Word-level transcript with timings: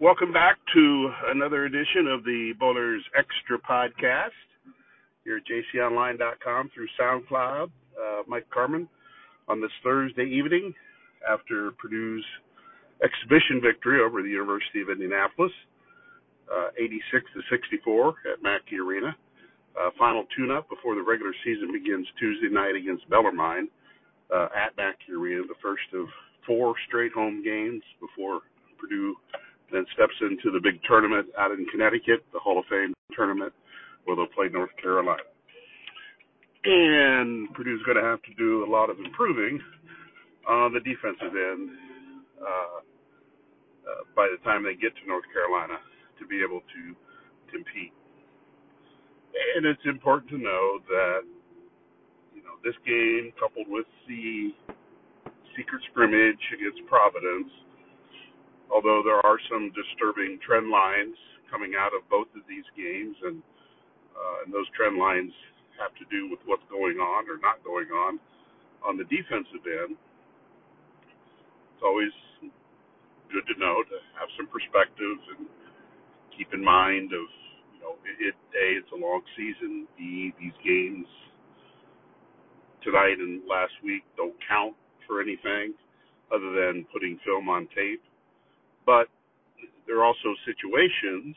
Welcome 0.00 0.32
back 0.32 0.58
to 0.74 1.10
another 1.34 1.64
edition 1.64 2.06
of 2.06 2.22
the 2.22 2.52
Boilers 2.60 3.02
Extra 3.18 3.58
Podcast 3.58 4.30
here 5.24 5.38
at 5.38 5.42
jconline.com 5.42 6.70
through 6.72 6.86
SoundCloud. 6.94 7.64
Uh, 7.64 8.22
Mike 8.28 8.46
Carmin 8.56 8.86
on 9.48 9.60
this 9.60 9.72
Thursday 9.82 10.22
evening 10.22 10.72
after 11.28 11.72
Purdue's 11.82 12.24
exhibition 13.02 13.60
victory 13.60 14.00
over 14.00 14.22
the 14.22 14.28
University 14.28 14.82
of 14.82 14.88
Indianapolis, 14.88 15.50
uh, 16.46 16.68
86 16.78 17.26
to 17.34 17.40
64 17.50 18.14
at 18.32 18.40
Mackey 18.40 18.78
Arena. 18.78 19.16
Uh, 19.74 19.90
final 19.98 20.26
tune-up 20.36 20.68
before 20.70 20.94
the 20.94 21.02
regular 21.02 21.34
season 21.42 21.72
begins 21.72 22.06
Tuesday 22.20 22.54
night 22.54 22.76
against 22.76 23.02
Bellarmine 23.10 23.66
uh, 24.32 24.46
at 24.54 24.76
Mackey 24.76 25.10
Arena, 25.18 25.42
the 25.42 25.58
first 25.60 25.90
of 25.92 26.06
four 26.46 26.74
straight 26.86 27.10
home 27.10 27.42
games 27.42 27.82
before 27.98 28.42
Purdue 28.78 29.16
then 29.72 29.84
steps 29.92 30.14
into 30.20 30.50
the 30.50 30.60
big 30.60 30.80
tournament 30.88 31.28
out 31.38 31.50
in 31.50 31.66
Connecticut, 31.70 32.24
the 32.32 32.38
Hall 32.38 32.58
of 32.58 32.64
Fame 32.70 32.94
tournament, 33.12 33.52
where 34.04 34.16
they'll 34.16 34.32
play 34.32 34.48
North 34.50 34.74
Carolina. 34.80 35.22
And 36.64 37.52
Purdue's 37.54 37.82
going 37.84 37.96
to 37.96 38.04
have 38.04 38.22
to 38.22 38.34
do 38.36 38.64
a 38.64 38.68
lot 38.68 38.90
of 38.90 38.98
improving 38.98 39.60
on 40.48 40.72
the 40.72 40.80
defensive 40.80 41.36
end 41.36 41.70
uh, 42.40 42.80
uh, 43.88 44.02
by 44.16 44.28
the 44.32 44.40
time 44.44 44.64
they 44.64 44.74
get 44.74 44.96
to 44.96 45.04
North 45.06 45.24
Carolina 45.32 45.76
to 46.18 46.26
be 46.26 46.40
able 46.42 46.60
to 46.60 46.82
compete. 47.52 47.92
And 49.56 49.66
it's 49.66 49.84
important 49.84 50.30
to 50.30 50.38
know 50.38 50.80
that 50.88 51.20
you 52.34 52.42
know 52.42 52.56
this 52.64 52.74
game, 52.84 53.32
coupled 53.38 53.68
with 53.68 53.86
the 54.08 54.50
secret 55.56 55.82
scrimmage 55.90 56.42
against 56.54 56.80
Providence, 56.88 57.52
although 58.72 59.02
there 59.04 59.20
are 59.24 59.38
some 59.50 59.72
disturbing 59.72 60.38
trend 60.44 60.70
lines 60.70 61.16
coming 61.50 61.72
out 61.76 61.92
of 61.96 62.04
both 62.08 62.28
of 62.36 62.44
these 62.48 62.66
games, 62.76 63.16
and 63.24 63.42
uh, 64.12 64.44
and 64.44 64.52
those 64.52 64.68
trend 64.76 64.98
lines 64.98 65.32
have 65.78 65.94
to 65.96 66.04
do 66.10 66.28
with 66.28 66.40
what's 66.44 66.64
going 66.68 66.98
on 66.98 67.24
or 67.30 67.38
not 67.40 67.62
going 67.64 67.88
on 67.88 68.18
on 68.82 68.98
the 68.98 69.06
defensive 69.06 69.62
end. 69.64 69.94
It's 71.74 71.84
always 71.84 72.12
good 73.32 73.46
to 73.46 73.56
know 73.60 73.84
to 73.84 73.96
have 74.18 74.28
some 74.36 74.48
perspective 74.48 75.18
and 75.36 75.46
keep 76.36 76.48
in 76.52 76.64
mind 76.64 77.12
of 77.12 77.26
you 77.76 77.80
know 77.80 77.94
it, 78.04 78.32
it 78.32 78.36
a 78.56 78.66
it's 78.80 78.92
a 78.92 78.98
long 78.98 79.20
season 79.36 79.86
b 79.96 80.32
these 80.40 80.56
games 80.64 81.06
tonight 82.82 83.20
and 83.20 83.42
last 83.48 83.72
week 83.84 84.02
don't 84.16 84.34
count 84.48 84.74
for 85.06 85.20
anything 85.20 85.76
other 86.32 86.50
than 86.56 86.86
putting 86.92 87.18
film 87.24 87.48
on 87.48 87.68
tape 87.76 88.02
but 88.88 89.12
there 89.86 90.00
are 90.00 90.06
also 90.06 90.32
situations 90.48 91.36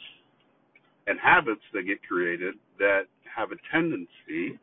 and 1.07 1.19
habits 1.19 1.61
that 1.73 1.83
get 1.83 1.99
created 2.07 2.55
that 2.79 3.11
have 3.27 3.51
a 3.51 3.59
tendency 3.73 4.55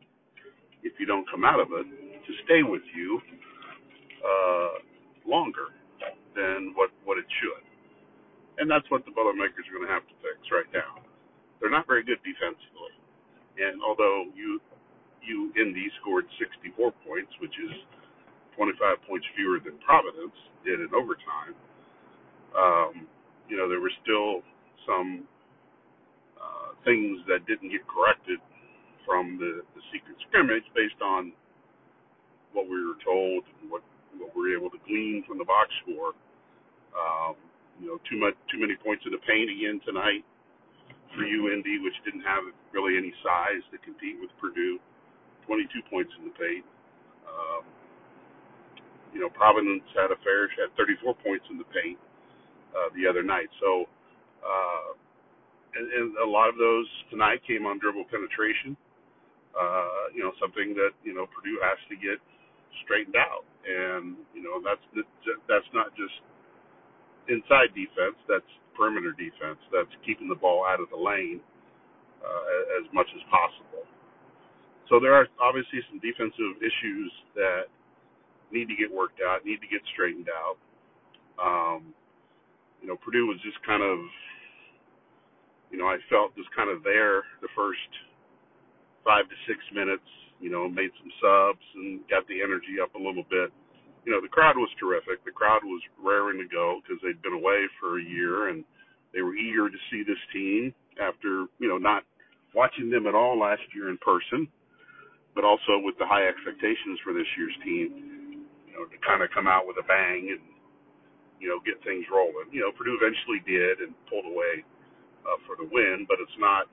if 0.83 0.93
you 0.99 1.05
don't 1.05 1.29
come 1.29 1.45
out 1.45 1.59
of 1.61 1.69
it 1.73 1.85
to 2.25 2.33
stay 2.45 2.63
with 2.63 2.83
you 2.95 3.21
uh, 4.25 5.29
longer 5.29 5.69
than 6.35 6.73
what 6.75 6.89
what 7.05 7.17
it 7.17 7.25
should 7.41 7.61
and 8.59 8.67
that's 8.69 8.85
what 8.91 9.05
the 9.07 9.13
Boilermakers 9.15 9.63
are 9.71 9.75
going 9.77 9.87
to 9.87 9.93
have 9.93 10.05
to 10.11 10.17
fix 10.19 10.37
right 10.51 10.67
now. 10.75 10.99
They're 11.61 11.71
not 11.71 11.87
very 11.87 12.03
good 12.03 12.19
defensively, 12.27 12.93
and 13.61 13.79
although 13.81 14.27
you 14.35 14.59
you 15.23 15.53
Indy 15.55 15.87
scored 16.01 16.25
64 16.41 16.91
points, 17.05 17.31
which 17.39 17.53
is 17.61 17.71
25 18.57 18.99
points 19.07 19.27
fewer 19.37 19.59
than 19.63 19.79
Providence 19.85 20.35
did 20.65 20.81
in 20.81 20.91
overtime, 20.95 21.55
um, 22.57 23.07
you 23.49 23.57
know 23.57 23.69
there 23.69 23.81
were 23.81 23.93
still 24.03 24.41
some 24.87 25.25
uh, 26.37 26.73
things 26.85 27.19
that 27.27 27.45
didn't 27.47 27.69
get 27.71 27.83
corrected 27.87 28.39
from 29.05 29.37
the, 29.41 29.65
the 29.75 29.83
secret 29.93 30.15
scrimmage 30.29 30.65
based 30.75 30.99
on 31.01 31.33
what 32.53 32.65
we 32.69 32.77
were 32.81 32.99
told 33.05 33.45
and 33.61 33.71
what 33.71 33.83
what 34.17 34.33
we 34.35 34.41
were 34.41 34.53
able 34.57 34.69
to 34.69 34.81
glean 34.87 35.23
from 35.27 35.37
the 35.37 35.45
box 35.45 35.69
score. 35.85 36.13
Um, 36.95 37.35
you 37.79 37.87
know, 37.87 37.97
too 38.09 38.19
much, 38.19 38.35
too 38.51 38.59
many 38.59 38.75
points 38.75 39.05
in 39.05 39.13
the 39.13 39.23
paint 39.23 39.47
again 39.49 39.79
tonight 39.85 40.25
for 41.15 41.23
UIndy, 41.23 41.79
which 41.83 41.95
didn't 42.05 42.25
have 42.25 42.43
really 42.73 42.97
any 42.97 43.13
size 43.23 43.63
to 43.71 43.77
compete 43.85 44.17
with 44.19 44.29
Purdue. 44.41 44.79
22 45.47 45.81
points 45.89 46.11
in 46.19 46.29
the 46.29 46.35
paint. 46.37 46.65
Um, 47.25 47.63
you 49.13 49.21
know, 49.21 49.29
Providence 49.33 49.85
had 49.97 50.13
a 50.13 50.19
fair, 50.21 50.49
had 50.57 50.69
34 50.77 51.15
points 51.25 51.45
in 51.49 51.57
the 51.57 51.69
paint 51.73 51.97
uh, 52.75 52.89
the 52.95 53.07
other 53.09 53.23
night. 53.23 53.49
So, 53.61 53.85
uh, 54.43 54.89
and, 55.75 55.85
and 55.91 56.07
a 56.17 56.29
lot 56.29 56.49
of 56.49 56.57
those 56.57 56.87
tonight 57.11 57.41
came 57.47 57.65
on 57.65 57.79
dribble 57.79 58.05
penetration. 58.09 58.77
Uh, 59.53 60.13
you 60.13 60.21
know, 60.23 60.31
something 60.41 60.73
that 60.77 60.93
you 61.03 61.13
know 61.13 61.25
Purdue 61.29 61.57
has 61.63 61.77
to 61.89 61.95
get 61.97 62.21
straightened 62.85 63.17
out, 63.17 63.45
and 63.65 64.15
you 64.33 64.43
know 64.43 64.61
that's 64.61 64.83
that's 65.49 65.69
not 65.73 65.93
just 65.97 66.13
inside 67.29 67.73
defense. 67.75 68.17
That's 68.29 68.47
perimeter 68.77 69.13
defense. 69.13 69.59
That's 69.73 69.91
keeping 70.05 70.29
the 70.29 70.37
ball 70.39 70.65
out 70.65 70.79
of 70.79 70.89
the 70.89 70.97
lane 71.01 71.41
uh, 72.23 72.81
as 72.81 72.85
much 72.93 73.07
as 73.15 73.23
possible. 73.29 73.85
So 74.89 74.99
there 74.99 75.13
are 75.13 75.27
obviously 75.41 75.81
some 75.89 75.99
defensive 76.01 76.57
issues 76.61 77.11
that 77.35 77.69
need 78.51 78.67
to 78.69 78.75
get 78.75 78.91
worked 78.91 79.21
out, 79.21 79.45
need 79.45 79.61
to 79.61 79.69
get 79.69 79.81
straightened 79.93 80.29
out. 80.29 80.57
Um, 81.39 81.93
you 82.81 82.87
know, 82.87 82.97
Purdue 82.97 83.27
was 83.27 83.37
just 83.43 83.59
kind 83.65 83.83
of, 83.83 83.97
you 85.71 85.77
know, 85.77 85.85
I 85.85 85.97
felt 86.09 86.35
just 86.35 86.49
kind 86.55 86.69
of 86.69 86.83
there 86.83 87.23
the 87.41 87.51
first 87.55 87.89
five 89.03 89.27
to 89.29 89.37
six 89.47 89.59
minutes. 89.73 90.05
You 90.39 90.49
know, 90.49 90.71
made 90.71 90.91
some 90.95 91.11
subs 91.19 91.65
and 91.75 91.99
got 92.07 92.23
the 92.31 92.39
energy 92.39 92.79
up 92.79 92.95
a 92.95 93.01
little 93.01 93.27
bit 93.27 93.51
you 94.05 94.11
know, 94.11 94.21
the 94.21 94.31
crowd 94.31 94.55
was 94.55 94.69
terrific. 94.79 95.23
The 95.25 95.35
crowd 95.35 95.61
was 95.63 95.81
raring 96.01 96.39
to 96.39 96.47
go 96.47 96.79
because 96.81 97.01
they'd 97.03 97.21
been 97.21 97.37
away 97.37 97.67
for 97.79 97.99
a 97.99 98.03
year 98.03 98.49
and 98.49 98.63
they 99.13 99.21
were 99.21 99.35
eager 99.35 99.69
to 99.69 99.79
see 99.91 100.03
this 100.03 100.21
team 100.31 100.73
after, 101.01 101.45
you 101.59 101.67
know, 101.67 101.77
not 101.77 102.03
watching 102.55 102.89
them 102.89 103.07
at 103.07 103.15
all 103.15 103.37
last 103.37 103.61
year 103.75 103.89
in 103.89 103.97
person, 104.01 104.47
but 105.35 105.43
also 105.43 105.77
with 105.83 105.93
the 105.99 106.07
high 106.09 106.27
expectations 106.27 106.99
for 107.03 107.13
this 107.13 107.27
year's 107.37 107.55
team, 107.63 108.47
you 108.67 108.73
know, 108.73 108.85
to 108.85 108.97
kind 109.05 109.21
of 109.21 109.29
come 109.29 109.47
out 109.47 109.67
with 109.67 109.77
a 109.77 109.85
bang 109.85 110.33
and, 110.33 110.41
you 111.39 111.47
know, 111.49 111.59
get 111.63 111.79
things 111.83 112.05
rolling. 112.11 112.51
You 112.51 112.67
know, 112.67 112.71
Purdue 112.75 112.99
eventually 112.99 113.41
did 113.47 113.81
and 113.83 113.95
pulled 114.11 114.27
away 114.27 114.63
uh, 115.25 115.39
for 115.47 115.55
the 115.59 115.67
win, 115.67 116.05
but 116.07 116.19
it's 116.21 116.37
not, 116.39 116.67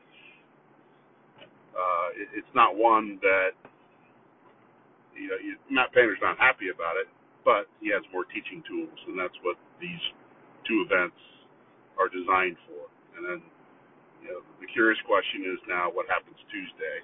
uh, 1.75 2.09
it, 2.19 2.29
it's 2.43 2.55
not 2.55 2.77
one 2.77 3.19
that, 3.23 3.55
you 5.17 5.29
know, 5.31 5.39
you, 5.41 5.57
Matt 5.71 5.95
Painter's 5.95 6.21
not 6.23 6.37
happy 6.39 6.69
about 6.75 6.99
it, 7.01 7.09
but 7.47 7.71
he 7.81 7.91
has 7.95 8.03
more 8.13 8.27
teaching 8.29 8.61
tools, 8.67 8.99
and 9.09 9.17
that's 9.17 9.37
what 9.47 9.57
these 9.81 10.03
two 10.67 10.85
events 10.85 11.19
are 11.97 12.11
designed 12.11 12.59
for. 12.69 12.91
And 13.17 13.23
then, 13.25 13.41
you 14.21 14.29
know, 14.35 14.41
the 14.61 14.69
curious 14.71 14.99
question 15.07 15.47
is 15.49 15.59
now 15.71 15.89
what 15.89 16.11
happens 16.11 16.37
Tuesday 16.51 16.99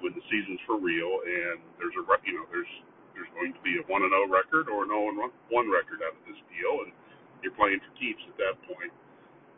when 0.00 0.14
the 0.14 0.24
season's 0.30 0.62
for 0.66 0.78
real 0.78 1.22
and 1.26 1.58
there's 1.78 1.94
a 1.98 2.04
you 2.26 2.34
know 2.38 2.46
there's 2.50 2.70
there's 3.18 3.34
going 3.34 3.50
to 3.50 3.62
be 3.66 3.74
a 3.82 3.84
one 3.90 4.06
and 4.06 4.14
zero 4.14 4.30
oh 4.30 4.30
record 4.30 4.70
or 4.70 4.86
an 4.86 4.94
zero 4.94 5.10
and 5.10 5.18
one 5.50 5.66
record 5.66 6.06
out 6.06 6.14
of 6.14 6.22
this 6.22 6.38
deal, 6.54 6.86
and 6.86 6.94
you're 7.42 7.54
playing 7.58 7.82
for 7.82 7.90
keeps 7.98 8.22
at 8.30 8.38
that 8.38 8.54
point. 8.70 8.94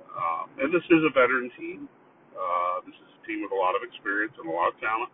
Um, 0.09 0.48
and 0.65 0.72
this 0.72 0.84
is 0.88 1.04
a 1.04 1.12
veteran 1.12 1.53
team. 1.60 1.84
Uh, 2.32 2.81
this 2.88 2.97
is 2.97 3.09
a 3.12 3.21
team 3.28 3.44
with 3.44 3.53
a 3.53 3.60
lot 3.60 3.76
of 3.76 3.84
experience 3.84 4.32
and 4.41 4.48
a 4.48 4.54
lot 4.54 4.72
of 4.72 4.76
talent. 4.81 5.12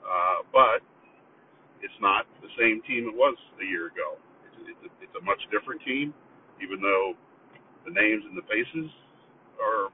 Uh, 0.00 0.40
but 0.48 0.80
it's 1.84 2.00
not 2.00 2.24
the 2.40 2.48
same 2.56 2.80
team 2.88 3.04
it 3.06 3.14
was 3.14 3.36
a 3.60 3.66
year 3.68 3.92
ago. 3.92 4.16
It's, 4.48 4.72
it's, 4.72 4.82
a, 4.88 4.90
it's 5.04 5.16
a 5.20 5.24
much 5.28 5.38
different 5.52 5.84
team, 5.84 6.16
even 6.64 6.80
though 6.80 7.12
the 7.84 7.92
names 7.92 8.24
and 8.24 8.34
the 8.34 8.46
faces 8.48 8.88
are 9.60 9.92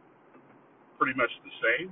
pretty 0.96 1.18
much 1.18 1.30
the 1.42 1.54
same. 1.58 1.90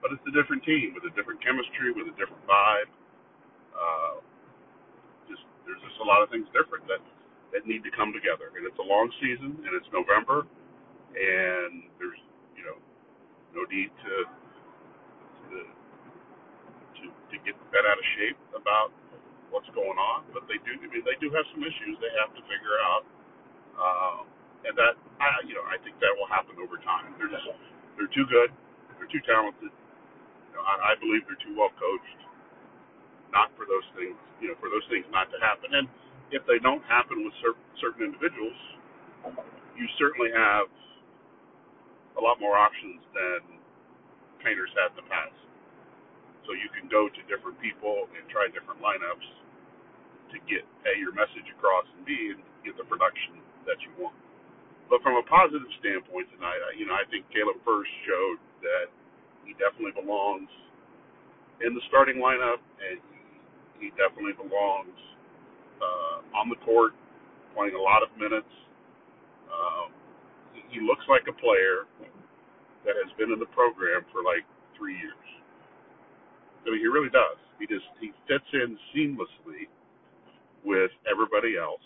But 0.00 0.14
it's 0.14 0.24
a 0.30 0.34
different 0.34 0.62
team 0.62 0.94
with 0.94 1.02
a 1.08 1.12
different 1.18 1.42
chemistry, 1.42 1.90
with 1.90 2.06
a 2.06 2.16
different 2.16 2.44
vibe. 2.46 2.90
Uh, 3.74 4.14
there's 5.66 5.82
just 5.82 5.98
a 6.00 6.06
lot 6.06 6.22
of 6.22 6.30
things 6.30 6.46
different 6.54 6.86
that 6.88 7.02
that 7.54 7.66
need 7.66 7.84
to 7.86 7.92
come 7.94 8.12
together. 8.14 8.54
And 8.56 8.64
it's 8.66 8.78
a 8.78 8.86
long 8.86 9.10
season, 9.22 9.58
and 9.62 9.72
it's 9.76 9.88
November, 9.92 10.46
and 11.14 11.88
there's 12.00 12.20
you 12.56 12.64
know 12.66 12.78
no 13.54 13.62
need 13.70 13.90
to 13.90 14.14
to 15.50 15.56
to, 16.76 17.04
to 17.06 17.36
get 17.44 17.54
bent 17.72 17.86
out 17.86 17.98
of 17.98 18.06
shape 18.18 18.38
about 18.56 18.90
what's 19.50 19.68
going 19.74 19.98
on, 19.98 20.26
but 20.34 20.44
they 20.50 20.58
do. 20.66 20.74
I 20.78 20.88
mean, 20.90 21.04
they 21.06 21.18
do 21.22 21.30
have 21.34 21.46
some 21.54 21.62
issues 21.64 21.98
they 22.02 22.12
have 22.20 22.32
to 22.34 22.42
figure 22.50 22.76
out, 22.82 23.04
um, 23.78 24.22
and 24.66 24.74
that 24.78 24.94
I, 25.22 25.44
you 25.46 25.54
know, 25.56 25.64
I 25.68 25.78
think 25.82 25.98
that 26.02 26.12
will 26.18 26.30
happen 26.30 26.58
over 26.60 26.78
time. 26.82 27.14
They're 27.18 27.32
just 27.32 27.46
they're 27.98 28.12
too 28.12 28.26
good, 28.28 28.50
they're 28.98 29.10
too 29.10 29.22
talented. 29.26 29.72
You 30.34 30.54
know, 30.58 30.64
I, 30.64 30.92
I 30.92 31.00
believe 31.00 31.24
they're 31.30 31.40
too 31.42 31.54
well 31.56 31.72
coached, 31.78 32.20
not 33.36 33.52
for 33.60 33.68
those 33.68 33.84
things, 34.00 34.16
you 34.40 34.48
know, 34.48 34.56
for 34.64 34.72
those 34.72 34.86
things 34.88 35.04
not 35.12 35.28
to 35.36 35.38
happen. 35.44 35.76
And 35.76 35.86
if 36.32 36.40
they 36.48 36.56
don't 36.64 36.82
happen 36.88 37.20
with 37.28 37.36
cer- 37.44 37.60
certain 37.84 38.08
individuals, 38.08 38.56
you 39.76 39.86
certainly 40.00 40.32
have 40.32 40.66
a 42.16 42.22
lot 42.22 42.40
more 42.40 42.56
options 42.56 43.02
than 43.12 43.60
Painter's 44.44 44.72
had 44.76 44.96
in 44.96 45.04
the 45.04 45.08
past. 45.10 45.36
So 46.48 46.54
you 46.56 46.70
can 46.72 46.88
go 46.90 47.08
to 47.10 47.20
different 47.30 47.58
people 47.60 48.08
and 48.16 48.24
try 48.30 48.48
different 48.52 48.80
lineups 48.80 49.28
to 50.32 50.36
get 50.48 50.64
a 50.88 50.92
your 50.98 51.12
message 51.16 51.46
across 51.56 51.86
and 51.96 52.04
b 52.06 52.14
and 52.36 52.42
get 52.66 52.76
the 52.78 52.86
production 52.88 53.40
that 53.66 53.78
you 53.84 53.92
want. 53.98 54.16
But 54.90 55.02
from 55.02 55.18
a 55.18 55.24
positive 55.26 55.68
standpoint 55.82 56.30
tonight, 56.34 56.60
you 56.78 56.86
know, 56.86 56.94
I 56.96 57.06
think 57.10 57.26
Caleb 57.34 57.58
Furst 57.66 57.90
showed 58.06 58.40
that 58.64 58.86
he 59.46 59.54
definitely 59.58 59.94
belongs 59.96 60.50
in 61.62 61.74
the 61.74 61.84
starting 61.88 62.18
lineup, 62.20 62.60
and 62.82 62.98
he, 63.80 63.90
definitely 63.96 64.36
belongs 64.36 64.98
uh, 65.80 66.16
on 66.36 66.48
the 66.48 66.58
court, 66.64 66.92
playing 67.54 67.74
a 67.74 67.80
lot 67.80 68.02
of 68.02 68.10
minutes. 68.18 68.50
Um, 69.48 69.88
he, 70.52 70.78
he 70.78 70.80
looks 70.80 71.04
like 71.08 71.24
a 71.28 71.36
player 71.36 71.88
that 72.84 72.94
has 72.94 73.10
been 73.18 73.32
in 73.32 73.38
the 73.38 73.50
program 73.50 74.06
for 74.12 74.22
like 74.22 74.46
three 74.78 74.94
years. 74.94 75.26
I 76.66 76.70
mean, 76.70 76.80
he 76.80 76.86
really 76.86 77.10
does. 77.10 77.38
He 77.58 77.66
just 77.66 77.86
he 78.00 78.12
fits 78.28 78.46
in 78.52 78.76
seamlessly 78.94 79.70
with 80.64 80.90
everybody 81.10 81.56
else. 81.56 81.82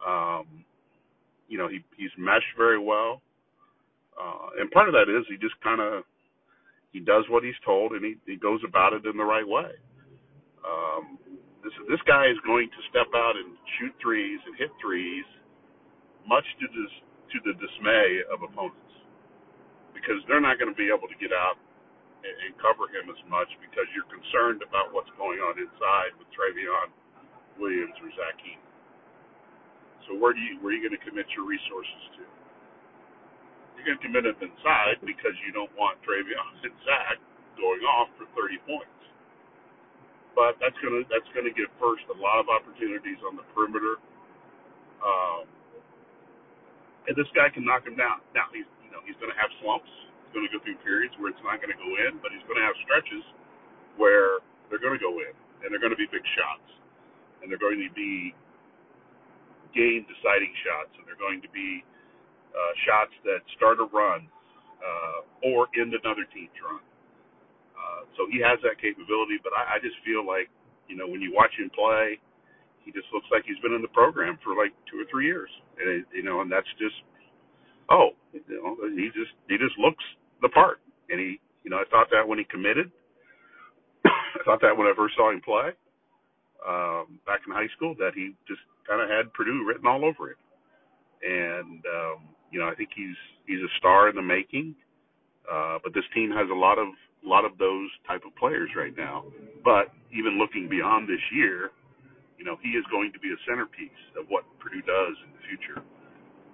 Um, 0.00 0.64
you 1.48 1.58
know, 1.58 1.68
he 1.68 1.84
he's 1.96 2.10
meshed 2.18 2.56
very 2.56 2.78
well, 2.78 3.20
uh, 4.18 4.60
and 4.60 4.70
part 4.70 4.88
of 4.88 4.94
that 4.94 5.08
is 5.08 5.24
he 5.28 5.36
just 5.36 5.60
kind 5.62 5.80
of 5.80 6.04
he 6.92 7.00
does 7.00 7.24
what 7.28 7.44
he's 7.44 7.58
told 7.64 7.92
and 7.92 8.04
he 8.04 8.16
he 8.26 8.36
goes 8.36 8.60
about 8.66 8.92
it 8.92 9.04
in 9.06 9.16
the 9.16 9.24
right 9.24 9.46
way. 9.46 9.72
Um, 10.64 11.18
this 11.64 11.74
this 11.88 12.02
guy 12.08 12.28
is 12.28 12.40
going 12.44 12.68
to 12.70 12.80
step 12.92 13.08
out 13.14 13.36
and 13.36 13.56
shoot 13.78 13.94
threes 14.00 14.40
and 14.46 14.56
hit 14.56 14.72
threes, 14.80 15.26
much 16.28 16.46
to 16.60 16.66
this 16.68 16.92
to 17.34 17.38
the 17.46 17.54
dismay 17.60 18.24
of 18.32 18.42
opponents, 18.42 18.94
because 19.94 20.18
they're 20.26 20.42
not 20.42 20.58
going 20.58 20.70
to 20.72 20.78
be 20.78 20.90
able 20.90 21.06
to 21.08 21.18
get 21.20 21.30
out 21.32 21.56
and, 22.24 22.36
and 22.48 22.52
cover 22.60 22.88
him 22.92 23.08
as 23.08 23.20
much 23.30 23.48
because 23.60 23.86
you're 23.96 24.08
concerned 24.10 24.60
about 24.64 24.92
what's 24.92 25.10
going 25.16 25.40
on 25.40 25.56
inside 25.56 26.12
with 26.20 26.28
Trevion 26.34 26.92
Williams 27.60 27.96
or 28.00 28.10
Zach 28.16 28.36
Edey. 28.44 28.60
So 30.08 30.16
where 30.16 30.32
do 30.32 30.40
you 30.40 30.58
where 30.60 30.72
are 30.72 30.76
you 30.76 30.82
going 30.84 30.96
to 30.96 31.04
commit 31.04 31.28
your 31.36 31.46
resources 31.46 32.02
to? 32.20 32.24
You're 33.76 33.86
going 33.94 34.00
to 34.00 34.04
commit 34.04 34.24
them 34.28 34.36
inside 34.44 35.00
because 35.04 35.32
you 35.46 35.52
don't 35.56 35.72
want 35.76 36.00
Trevion 36.04 36.48
and 36.66 36.74
Zach 36.84 37.16
going 37.56 37.84
off 37.84 38.08
for 38.16 38.26
30 38.36 38.60
points. 38.68 38.99
But 40.34 40.56
that's 40.62 40.76
to 40.94 41.02
that's 41.10 41.26
to 41.46 41.54
give 41.54 41.68
Furst 41.76 42.06
a 42.08 42.16
lot 42.16 42.38
of 42.38 42.46
opportunities 42.48 43.18
on 43.26 43.36
the 43.36 43.44
perimeter. 43.52 43.98
Um, 45.02 45.44
and 47.08 47.14
this 47.16 47.28
guy 47.32 47.50
can 47.50 47.64
knock 47.64 47.84
him 47.84 47.96
down. 47.96 48.22
Now 48.32 48.48
he's 48.54 48.68
you 48.84 48.90
know 48.94 49.02
he's 49.04 49.18
to 49.32 49.38
have 49.38 49.50
slumps. 49.60 49.90
He's 50.28 50.32
to 50.46 50.52
go 50.54 50.60
through 50.62 50.78
periods 50.86 51.12
where 51.18 51.34
it's 51.34 51.42
not 51.42 51.58
to 51.74 51.80
go 51.80 51.90
in, 52.06 52.22
but 52.22 52.30
he's 52.30 52.44
to 52.60 52.66
have 52.66 52.76
stretches 52.86 53.24
where 53.98 54.38
they're 54.70 54.82
to 54.94 55.02
go 55.02 55.18
in 55.18 55.34
and 55.66 55.68
they're 55.74 55.82
to 55.92 55.98
be 55.98 56.06
big 56.08 56.22
shots 56.38 56.70
and 57.42 57.50
they're 57.50 57.60
going 57.60 57.80
to 57.80 57.92
be 57.94 58.32
game 59.74 60.04
deciding 60.06 60.52
shots, 60.66 60.92
and 60.98 61.06
they're 61.06 61.20
going 61.20 61.40
to 61.42 61.50
be 61.50 61.82
uh, 62.52 62.72
shots 62.86 63.14
that 63.24 63.40
start 63.56 63.78
a 63.78 63.86
run 63.88 64.26
uh, 64.82 65.48
or 65.54 65.70
end 65.78 65.94
another 65.94 66.26
team's 66.34 66.54
run. 66.60 66.82
So 68.16 68.26
he 68.30 68.40
has 68.40 68.58
that 68.62 68.80
capability, 68.80 69.40
but 69.42 69.52
I, 69.52 69.76
I 69.76 69.82
just 69.82 69.96
feel 70.04 70.26
like, 70.26 70.48
you 70.88 70.96
know, 70.96 71.06
when 71.06 71.20
you 71.20 71.32
watch 71.34 71.52
him 71.58 71.70
play, 71.72 72.18
he 72.84 72.92
just 72.92 73.08
looks 73.12 73.26
like 73.30 73.44
he's 73.46 73.60
been 73.60 73.74
in 73.74 73.82
the 73.82 73.92
program 73.92 74.38
for 74.42 74.56
like 74.56 74.72
two 74.90 74.98
or 74.98 75.06
three 75.10 75.26
years, 75.26 75.50
and 75.78 75.86
it, 75.88 76.04
you 76.14 76.22
know, 76.22 76.40
and 76.40 76.50
that's 76.50 76.68
just, 76.80 76.96
oh, 77.90 78.16
you 78.32 78.42
know, 78.48 78.76
he 78.96 79.12
just 79.12 79.32
he 79.48 79.56
just 79.60 79.76
looks 79.78 80.02
the 80.42 80.48
part, 80.50 80.80
and 81.10 81.20
he, 81.20 81.38
you 81.62 81.70
know, 81.70 81.76
I 81.78 81.86
thought 81.90 82.08
that 82.10 82.26
when 82.26 82.38
he 82.38 82.44
committed, 82.48 82.90
I 84.06 84.42
thought 84.44 84.60
that 84.62 84.76
when 84.76 84.88
I 84.88 84.94
first 84.96 85.14
saw 85.16 85.30
him 85.30 85.40
play, 85.44 85.76
um, 86.66 87.20
back 87.26 87.40
in 87.46 87.52
high 87.52 87.70
school, 87.76 87.94
that 87.98 88.12
he 88.14 88.32
just 88.48 88.60
kind 88.88 89.00
of 89.00 89.08
had 89.08 89.32
Purdue 89.34 89.64
written 89.66 89.86
all 89.86 90.04
over 90.04 90.32
him. 90.32 90.40
And 91.22 91.82
um, 91.84 92.18
you 92.50 92.58
know, 92.60 92.68
I 92.68 92.74
think 92.74 92.90
he's 92.96 93.16
he's 93.46 93.60
a 93.60 93.72
star 93.78 94.08
in 94.08 94.16
the 94.16 94.22
making. 94.22 94.74
Uh, 95.50 95.78
but 95.82 95.94
this 95.94 96.04
team 96.14 96.30
has 96.30 96.48
a 96.50 96.54
lot 96.54 96.78
of 96.78 96.88
a 97.24 97.28
lot 97.28 97.44
of 97.44 97.56
those 97.58 97.90
type 98.08 98.22
of 98.26 98.34
players 98.36 98.70
right 98.76 98.96
now. 98.96 99.24
But 99.64 99.92
even 100.12 100.38
looking 100.40 100.68
beyond 100.68 101.08
this 101.08 101.22
year, 101.32 101.70
you 102.40 102.44
know, 102.44 102.56
he 102.64 102.72
is 102.72 102.84
going 102.88 103.12
to 103.12 103.20
be 103.20 103.28
a 103.28 103.40
centerpiece 103.44 104.00
of 104.16 104.24
what 104.32 104.48
Purdue 104.58 104.80
does 104.80 105.14
in 105.28 105.30
the 105.36 105.42
future, 105.44 105.80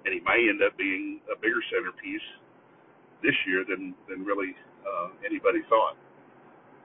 and 0.05 0.11
he 0.11 0.21
may 0.27 0.51
end 0.51 0.59
up 0.63 0.75
being 0.75 1.23
a 1.31 1.39
bigger 1.39 1.63
centerpiece 1.71 2.27
this 3.23 3.37
year 3.47 3.63
than 3.63 3.95
than 4.11 4.27
really 4.27 4.53
uh, 4.83 5.15
anybody 5.23 5.63
thought. 5.71 5.95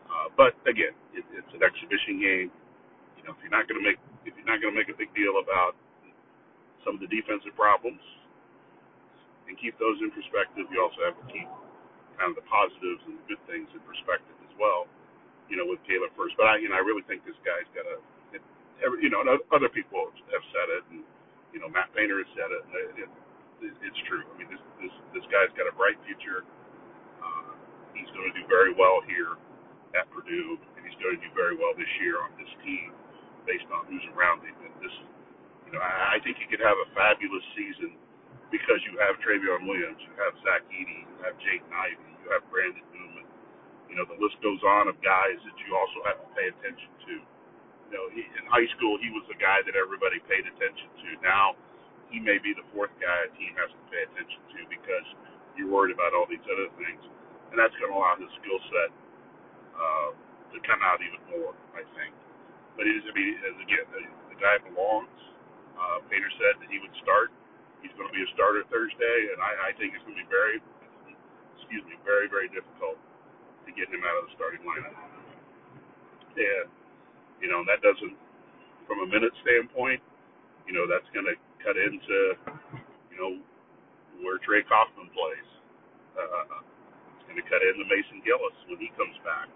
Uh, 0.05 0.27
but 0.37 0.53
again, 0.69 0.93
it, 1.17 1.25
it's 1.33 1.51
an 1.55 1.65
exhibition 1.65 2.21
game. 2.21 2.49
You 3.17 3.23
know, 3.25 3.33
if 3.33 3.41
you're 3.41 3.53
not 3.53 3.65
going 3.65 3.81
to 3.81 3.85
make 3.85 3.97
if 4.25 4.37
you're 4.37 4.45
not 4.45 4.61
going 4.61 4.73
to 4.73 4.79
make 4.79 4.93
a 4.93 4.97
big 4.97 5.09
deal 5.17 5.41
about 5.41 5.73
some 6.85 6.97
of 6.97 7.01
the 7.01 7.09
defensive 7.09 7.57
problems 7.57 8.01
and 9.49 9.57
keep 9.57 9.73
those 9.81 9.97
in 10.01 10.13
perspective, 10.13 10.69
you 10.69 10.77
also 10.77 11.01
have 11.09 11.17
to 11.17 11.27
keep 11.33 11.49
kind 12.21 12.29
of 12.29 12.37
the 12.37 12.45
positives 12.45 13.01
and 13.09 13.17
the 13.17 13.25
good 13.25 13.41
things 13.49 13.65
in 13.73 13.81
perspective 13.81 14.37
as 14.45 14.53
well. 14.61 14.85
You 15.49 15.57
know, 15.57 15.65
with 15.65 15.81
Caleb 15.89 16.13
Furst, 16.13 16.37
but 16.37 16.45
I, 16.45 16.61
you 16.61 16.69
know, 16.69 16.77
I 16.77 16.85
really 16.85 17.01
think 17.09 17.25
this 17.25 17.35
guy's 17.41 17.65
got 17.73 17.83
a, 17.83 17.97
it, 18.37 18.45
every, 18.85 19.01
you 19.01 19.09
know, 19.09 19.25
other 19.49 19.67
people 19.73 20.13
have 20.29 20.45
said 20.53 20.67
it, 20.79 20.83
and 20.93 21.01
you 21.51 21.59
know, 21.59 21.67
Matt 21.67 21.89
Painter 21.97 22.21
has 22.21 22.29
said 22.37 22.53
it. 22.53 22.63
it, 22.71 23.09
it 23.09 23.09
it's 23.83 24.01
true. 24.07 24.23
I 24.23 24.33
mean, 24.37 24.47
this 24.47 24.61
this 24.79 24.93
this 25.17 25.25
guy's 25.27 25.51
got 25.57 25.65
a 25.67 25.75
bright 25.75 25.99
future. 26.07 26.45
Uh, 27.19 27.51
he's 27.97 28.07
going 28.15 28.31
to 28.31 28.35
do 28.37 28.45
very 28.47 28.71
well 28.77 29.03
here 29.09 29.35
at 29.97 30.07
Purdue, 30.15 30.55
and 30.77 30.81
he's 30.87 30.95
going 31.03 31.19
to 31.19 31.21
do 31.21 31.31
very 31.35 31.59
well 31.59 31.75
this 31.75 31.89
year 31.99 32.23
on 32.23 32.31
this 32.39 32.49
team 32.63 32.95
based 33.43 33.67
on 33.73 33.85
who's 33.91 34.05
around 34.15 34.45
him. 34.45 34.55
And 34.63 34.73
this, 34.79 34.95
you 35.67 35.75
know, 35.75 35.81
I, 35.83 36.15
I 36.15 36.23
think 36.23 36.39
he 36.39 36.47
could 36.47 36.63
have 36.63 36.77
a 36.79 36.87
fabulous 36.95 37.43
season 37.57 37.97
because 38.51 38.79
you 38.87 38.99
have 38.99 39.15
Trevion 39.23 39.63
Williams, 39.67 39.99
you 40.03 40.13
have 40.19 40.35
Zach 40.43 40.63
Edey, 40.67 41.07
you 41.07 41.17
have 41.23 41.35
Jaden 41.39 41.71
Ivey, 41.71 42.10
have 42.31 42.43
Brandon 42.49 42.83
Newman. 42.95 43.27
You 43.91 43.99
know, 43.99 44.07
the 44.07 44.17
list 44.17 44.39
goes 44.39 44.63
on 44.63 44.87
of 44.87 44.95
guys 45.03 45.37
that 45.43 45.57
you 45.67 45.75
also 45.75 45.99
have 46.07 46.17
to 46.23 46.29
pay 46.33 46.47
attention 46.47 46.91
to. 47.07 47.13
You 47.19 47.91
know, 47.91 48.05
he, 48.15 48.23
in 48.23 48.47
high 48.47 48.67
school, 48.79 48.95
he 49.03 49.11
was 49.11 49.27
the 49.27 49.35
guy 49.35 49.59
that 49.67 49.75
everybody 49.75 50.23
paid 50.31 50.47
attention 50.47 50.87
to. 51.03 51.09
Now, 51.19 51.59
he 52.07 52.23
may 52.23 52.39
be 52.39 52.55
the 52.55 52.63
fourth 52.71 52.91
guy 53.03 53.27
a 53.27 53.31
team 53.35 53.51
has 53.59 53.71
to 53.71 53.83
pay 53.91 54.07
attention 54.07 54.39
to 54.55 54.59
because 54.71 55.07
you're 55.59 55.71
worried 55.71 55.91
about 55.91 56.15
all 56.15 56.27
these 56.27 56.43
other 56.47 56.71
things. 56.79 57.03
And 57.51 57.59
that's 57.59 57.75
going 57.83 57.91
to 57.91 57.97
allow 57.99 58.15
his 58.15 58.31
skill 58.39 58.59
set 58.71 58.89
uh, 59.75 60.09
to 60.55 60.57
come 60.63 60.79
out 60.83 61.03
even 61.03 61.19
more, 61.35 61.51
I 61.75 61.83
think. 61.99 62.15
But 62.79 62.87
is, 62.87 63.03
I 63.03 63.11
mean, 63.11 63.35
as 63.43 63.57
again, 63.59 63.85
the, 63.91 64.01
the 64.31 64.37
guy 64.39 64.55
belongs. 64.63 65.11
Uh, 65.75 65.99
Painter 66.07 66.31
said 66.39 66.61
that 66.63 66.69
he 66.71 66.79
would 66.79 66.93
start. 67.03 67.33
He's 67.83 67.91
going 67.99 68.07
to 68.07 68.15
be 68.15 68.23
a 68.23 68.29
starter 68.37 68.63
Thursday, 68.69 69.19
and 69.33 69.41
I, 69.41 69.71
I 69.73 69.75
think 69.75 69.97
it's 69.97 70.05
going 70.05 70.15
to 70.15 70.23
be 70.23 70.29
very, 70.29 70.61
excuse 71.71 71.87
me, 71.87 71.95
very, 72.03 72.27
very 72.27 72.51
difficult 72.51 72.99
to 73.63 73.71
get 73.71 73.87
him 73.87 74.03
out 74.03 74.19
of 74.19 74.27
the 74.27 74.35
starting 74.35 74.59
lineup. 74.67 74.91
And 76.35 76.67
you 77.39 77.47
know, 77.47 77.63
that 77.63 77.79
doesn't, 77.79 78.19
from 78.91 78.99
a 78.99 79.07
minute 79.07 79.31
standpoint, 79.39 80.03
you 80.67 80.75
know, 80.75 80.83
that's 80.83 81.07
going 81.15 81.31
to 81.31 81.39
cut 81.63 81.79
into, 81.79 82.35
you 83.07 83.15
know, 83.15 83.39
where 84.19 84.35
Trey 84.43 84.67
Kaufman 84.67 85.07
plays. 85.15 85.49
Uh, 86.19 86.59
it's 87.15 87.23
going 87.31 87.39
to 87.39 87.47
cut 87.47 87.63
into 87.63 87.87
Mason 87.87 88.19
Gillis 88.27 88.57
when 88.67 88.75
he 88.83 88.91
comes 88.99 89.15
back, 89.23 89.47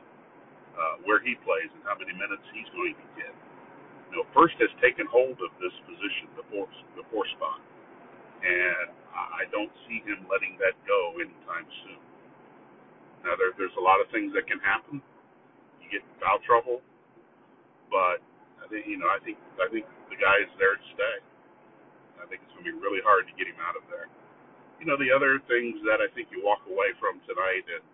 uh, 0.79 1.03
where 1.03 1.19
he 1.19 1.35
plays 1.43 1.67
and 1.75 1.83
how 1.83 1.99
many 1.99 2.15
minutes 2.15 2.47
he's 2.55 2.71
going 2.71 2.95
to 2.95 3.07
get. 3.19 3.35
You 4.07 4.23
know, 4.23 4.25
Furst 4.31 4.55
has 4.63 4.71
taken 4.79 5.03
hold 5.11 5.35
of 5.43 5.51
this 5.59 5.75
position, 5.83 6.31
the 6.39 6.47
four, 6.47 6.71
the 6.95 7.03
four 7.11 7.27
spot, 7.35 7.59
and 8.39 8.95
I 9.11 9.51
don't 9.51 9.71
see 9.83 9.99
him 10.07 10.23
letting 10.31 10.55
that 10.63 10.79
go 10.87 11.19
anytime 11.19 11.67
soon. 11.83 12.04
Now, 13.25 13.33
there, 13.35 13.51
there's 13.57 13.73
a 13.75 13.83
lot 13.83 13.97
of 13.99 14.07
things 14.13 14.31
that 14.37 14.45
can 14.45 14.61
happen. 14.61 15.01
You 15.81 15.89
get 15.89 16.05
in 16.05 16.13
foul 16.21 16.39
trouble, 16.45 16.85
but 17.89 18.21
I 18.61 18.65
think 18.69 18.85
you 18.89 18.97
know, 19.01 19.09
I 19.09 19.21
think 19.21 19.37
I 19.57 19.67
think 19.69 19.85
the 20.09 20.17
guy 20.17 20.37
is 20.45 20.51
there 20.61 20.77
to 20.77 20.85
stay. 20.93 21.17
I 22.21 22.25
think 22.29 22.45
it's 22.45 22.53
going 22.57 22.65
to 22.65 22.71
be 22.73 22.77
really 22.77 23.01
hard 23.05 23.29
to 23.29 23.33
get 23.37 23.49
him 23.49 23.57
out 23.61 23.77
of 23.77 23.85
there. 23.89 24.09
You 24.81 24.85
know, 24.89 24.97
the 24.97 25.13
other 25.13 25.41
things 25.49 25.77
that 25.85 26.01
I 26.01 26.09
think 26.13 26.29
you 26.33 26.41
walk 26.45 26.65
away 26.69 26.93
from 27.01 27.21
tonight 27.25 27.65
and 27.69 27.85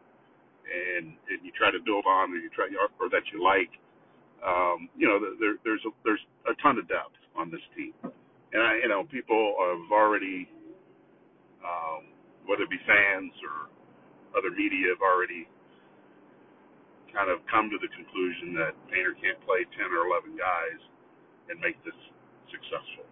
and 0.67 1.05
and 1.31 1.39
you 1.43 1.51
try 1.55 1.71
to 1.71 1.81
build 1.83 2.05
on, 2.07 2.31
or 2.31 2.39
you 2.39 2.51
try 2.51 2.67
or 2.71 3.09
that 3.11 3.25
you 3.33 3.43
like. 3.43 3.71
Um, 4.41 4.89
you 4.97 5.07
know, 5.07 5.21
there, 5.39 5.57
there's 5.63 5.83
a, 5.85 5.91
there's 6.03 6.23
a 6.50 6.55
ton 6.61 6.77
of 6.77 6.88
depth 6.89 7.17
on 7.38 7.51
this 7.51 7.61
team, 7.77 7.93
and 8.03 8.61
I, 8.61 8.81
you 8.81 8.89
know, 8.89 9.05
people 9.05 9.53
have 9.61 9.91
already, 9.93 10.50
um, 11.61 12.09
whether 12.50 12.63
it 12.63 12.71
be 12.73 12.81
fans 12.89 13.33
or 13.45 13.69
other 14.38 14.51
media, 14.53 14.93
have 14.95 15.03
already 15.03 15.47
kind 17.13 17.29
of 17.31 17.41
come 17.51 17.69
to 17.71 17.79
the 17.81 17.91
conclusion 17.93 18.55
that 18.59 18.73
Painter 18.91 19.15
can't 19.19 19.39
play 19.45 19.65
10 19.75 19.91
or 19.91 20.07
11 20.11 20.35
guys 20.39 20.81
and 21.50 21.59
make 21.61 21.77
this 21.85 21.97
successful. 22.51 23.07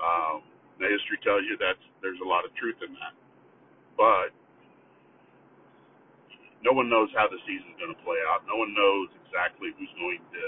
Um, 0.00 0.44
the 0.80 0.88
history 0.90 1.18
tells 1.24 1.44
you 1.48 1.56
that 1.62 1.78
there's 2.02 2.20
a 2.24 2.28
lot 2.28 2.44
of 2.46 2.52
truth 2.58 2.78
in 2.84 2.92
that. 2.98 3.14
but 3.98 4.34
no 6.64 6.72
one 6.74 6.88
knows 6.90 7.10
how 7.16 7.28
the 7.30 7.40
season's 7.46 7.78
going 7.80 7.94
to 7.94 8.02
play 8.04 8.18
out. 8.32 8.44
No 8.48 8.58
one 8.58 8.72
knows 8.74 9.08
exactly 9.26 9.72
who's 9.76 9.94
going 9.98 10.22
to 10.34 10.44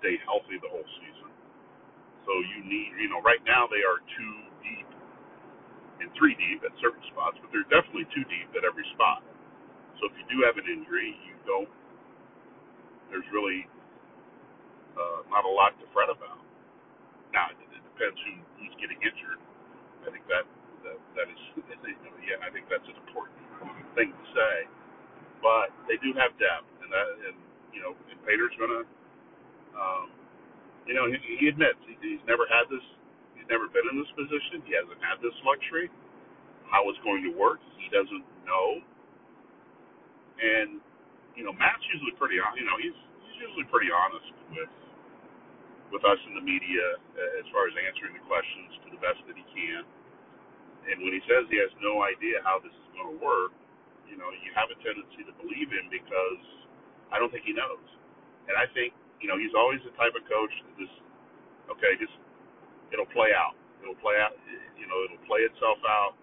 stay 0.00 0.18
healthy 0.26 0.58
the 0.60 0.70
whole 0.70 0.86
season. 1.00 1.30
So 2.26 2.32
you 2.34 2.58
need, 2.66 2.96
you 3.00 3.08
know, 3.10 3.22
right 3.24 3.42
now 3.46 3.66
they 3.70 3.82
are 3.84 4.00
two 4.16 4.34
deep 4.64 4.88
and 6.04 6.12
three 6.14 6.36
deep 6.36 6.62
at 6.68 6.74
certain 6.84 7.02
spots, 7.10 7.40
but 7.40 7.48
they're 7.50 7.68
definitely 7.72 8.06
two 8.12 8.24
deep 8.28 8.52
at 8.54 8.62
every 8.68 8.86
spot. 8.94 9.24
So 10.00 10.08
if 10.10 10.14
you 10.20 10.26
do 10.30 10.44
have 10.46 10.56
an 10.60 10.68
injury, 10.68 11.16
you 11.26 11.34
don't. 11.48 11.70
There's 13.12 13.26
really 13.34 13.66
uh, 14.96 15.20
not 15.32 15.44
a 15.46 15.52
lot 15.52 15.76
to 15.80 15.86
fret 15.94 16.10
about. 16.12 16.40
Now 17.34 17.52
it, 17.54 17.58
it 17.72 17.82
depends 17.94 18.18
who 18.24 18.34
who's 18.60 18.74
getting 18.80 18.98
injured. 19.02 19.40
I 20.06 20.12
think 20.14 20.26
that 20.30 20.46
that 20.86 20.98
that 21.18 21.26
is, 21.30 21.40
yeah, 22.28 22.40
I 22.44 22.50
think 22.54 22.68
that's 22.70 22.86
an 22.88 22.98
important 23.08 23.36
thing 23.96 24.12
to 24.14 24.26
say 24.36 24.54
but 25.42 25.72
they 25.88 25.98
do 26.04 26.12
have 26.20 26.36
depth, 26.38 26.68
and 26.84 26.90
that, 26.92 27.08
and 27.32 27.36
you 27.74 27.80
know, 27.82 27.96
and 28.12 28.18
Painter's 28.28 28.54
gonna, 28.60 28.84
um, 29.76 30.06
you 30.86 30.94
know, 30.94 31.06
he, 31.10 31.18
he 31.40 31.46
admits 31.48 31.78
he, 31.88 31.96
he's 32.02 32.24
never 32.28 32.46
had 32.50 32.68
this, 32.72 32.84
he's 33.44 33.52
never 33.52 33.68
been 33.68 33.84
in 33.92 34.00
this 34.00 34.08
position, 34.16 34.64
he 34.64 34.72
hasn't 34.72 34.96
had 35.04 35.20
this 35.20 35.36
luxury. 35.44 35.92
How 36.72 36.88
it's 36.88 36.98
going 37.04 37.20
to 37.28 37.32
work, 37.36 37.60
he 37.76 37.92
doesn't 37.92 38.24
know. 38.48 38.68
And 40.40 40.80
you 41.36 41.44
know, 41.44 41.52
Matt's 41.52 41.84
usually 41.92 42.16
pretty, 42.16 42.40
you 42.40 42.64
know, 42.64 42.80
he's 42.80 42.96
he's 43.28 43.36
usually 43.44 43.68
pretty 43.68 43.92
honest 43.92 44.32
with 44.48 44.72
with 45.92 46.02
us 46.08 46.16
in 46.24 46.32
the 46.40 46.42
media 46.42 46.96
uh, 47.20 47.40
as 47.44 47.46
far 47.52 47.68
as 47.68 47.76
answering 47.84 48.16
the 48.16 48.24
questions 48.24 48.80
to 48.80 48.88
the 48.96 49.00
best 49.04 49.20
that 49.28 49.36
he 49.36 49.44
can. 49.52 49.84
And 50.88 51.04
when 51.04 51.12
he 51.12 51.20
says 51.28 51.44
he 51.52 51.60
has 51.60 51.70
no 51.84 52.00
idea 52.02 52.40
how 52.42 52.58
this 52.64 52.72
is 52.72 52.88
going 52.96 53.12
to 53.12 53.18
work, 53.20 53.52
you 54.08 54.16
know, 54.16 54.32
you 54.32 54.50
have 54.56 54.72
a 54.72 54.78
tendency 54.80 55.22
to 55.28 55.32
believe 55.36 55.68
him 55.68 55.92
because 55.92 56.42
I 57.12 57.20
don't 57.20 57.28
think 57.28 57.44
he 57.44 57.52
knows. 57.52 57.84
And 58.48 58.56
I 58.56 58.68
think, 58.72 58.96
you 59.20 59.28
know, 59.28 59.36
he's 59.38 59.54
always 59.54 59.80
the 59.86 59.94
type 59.96 60.12
of 60.16 60.24
coach 60.28 60.52
that 60.52 60.74
just, 60.76 60.96
okay, 61.72 61.94
just 62.00 62.12
it'll 62.92 63.08
play 63.14 63.32
out. 63.32 63.56
It'll 63.80 63.98
play 64.00 64.16
out. 64.20 64.36
You 64.76 64.88
know, 64.88 64.98
it'll 65.08 65.24
play 65.28 65.44
itself 65.44 65.80
out. 65.84 66.16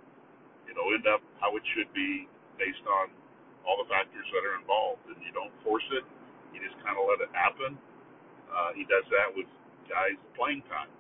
It'll 0.70 0.90
end 0.94 1.06
up 1.06 1.22
how 1.40 1.54
it 1.58 1.64
should 1.74 1.90
be 1.94 2.28
based 2.58 2.84
on 2.86 3.14
all 3.66 3.78
the 3.82 3.90
factors 3.90 4.26
that 4.34 4.44
are 4.46 4.58
involved. 4.58 5.06
And 5.10 5.18
you 5.22 5.34
don't 5.34 5.54
force 5.66 5.86
it. 5.94 6.06
You 6.54 6.60
just 6.62 6.78
kind 6.82 6.98
of 6.98 7.06
let 7.06 7.22
it 7.22 7.32
happen. 7.34 7.78
Uh, 8.52 8.76
he 8.76 8.84
does 8.90 9.06
that 9.14 9.32
with 9.32 9.48
guys 9.88 10.18
playing 10.36 10.64
time. 10.68 10.92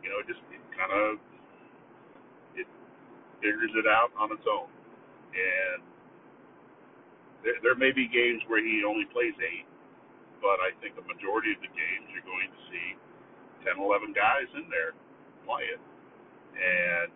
You 0.00 0.14
know, 0.14 0.22
it 0.22 0.26
just 0.30 0.40
it 0.54 0.62
kind 0.72 0.92
of 0.94 1.18
it 2.56 2.68
figures 3.42 3.72
it 3.74 3.86
out 3.90 4.14
on 4.16 4.32
its 4.32 4.44
own. 4.46 4.70
And 5.34 5.80
there, 7.44 7.58
there 7.62 7.76
may 7.76 7.92
be 7.92 8.08
games 8.08 8.40
where 8.48 8.62
he 8.62 8.82
only 8.86 9.04
plays 9.12 9.36
eight, 9.42 9.68
but 10.40 10.58
I 10.64 10.72
think 10.80 10.96
the 10.96 11.04
majority 11.04 11.52
of 11.52 11.60
the 11.60 11.72
games 11.72 12.06
you're 12.14 12.26
going 12.26 12.48
to 12.48 12.60
see 12.72 12.88
10, 13.68 13.76
11 13.76 14.16
guys 14.16 14.48
in 14.56 14.64
there 14.72 14.96
playing, 15.44 15.82
and 16.56 17.12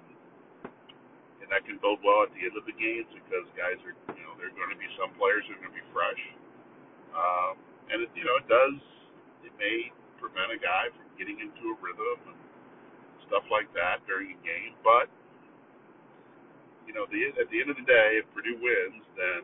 and 1.40 1.49
that 1.50 1.64
can 1.64 1.80
bode 1.80 1.99
well 2.04 2.28
at 2.28 2.30
the 2.37 2.42
end 2.44 2.54
of 2.54 2.68
the 2.68 2.76
games 2.76 3.09
because 3.11 3.49
guys 3.59 3.80
are, 3.82 3.97
you 4.14 4.23
know, 4.23 4.37
there 4.38 4.52
are 4.52 4.56
going 4.56 4.71
to 4.71 4.78
be 4.78 4.87
some 4.94 5.11
players 5.18 5.42
that 5.49 5.59
are 5.59 5.62
going 5.64 5.75
to 5.75 5.80
be 5.80 5.88
fresh, 5.90 6.23
um, 7.16 7.56
and 7.88 8.04
it, 8.04 8.11
you 8.14 8.23
know, 8.23 8.37
it 8.38 8.47
does, 8.47 8.76
it 9.49 9.54
may 9.59 9.90
prevent 10.21 10.54
a 10.54 10.61
guy 10.61 10.92
from 10.94 11.09
getting 11.18 11.40
into 11.42 11.73
a 11.73 11.76
rhythm 11.82 12.37
and 12.37 12.38
stuff 13.26 13.42
like 13.50 13.66
that 13.75 14.04
during 14.06 14.37
a 14.37 14.40
game, 14.44 14.76
but 14.85 15.11
you 16.87 16.92
know, 16.94 17.06
the 17.11 17.32
at 17.40 17.49
the 17.50 17.59
end 17.61 17.71
of 17.71 17.78
the 17.78 17.87
day, 17.87 18.21
if 18.21 18.26
Purdue 18.35 18.59
wins, 18.59 19.04
then 19.16 19.40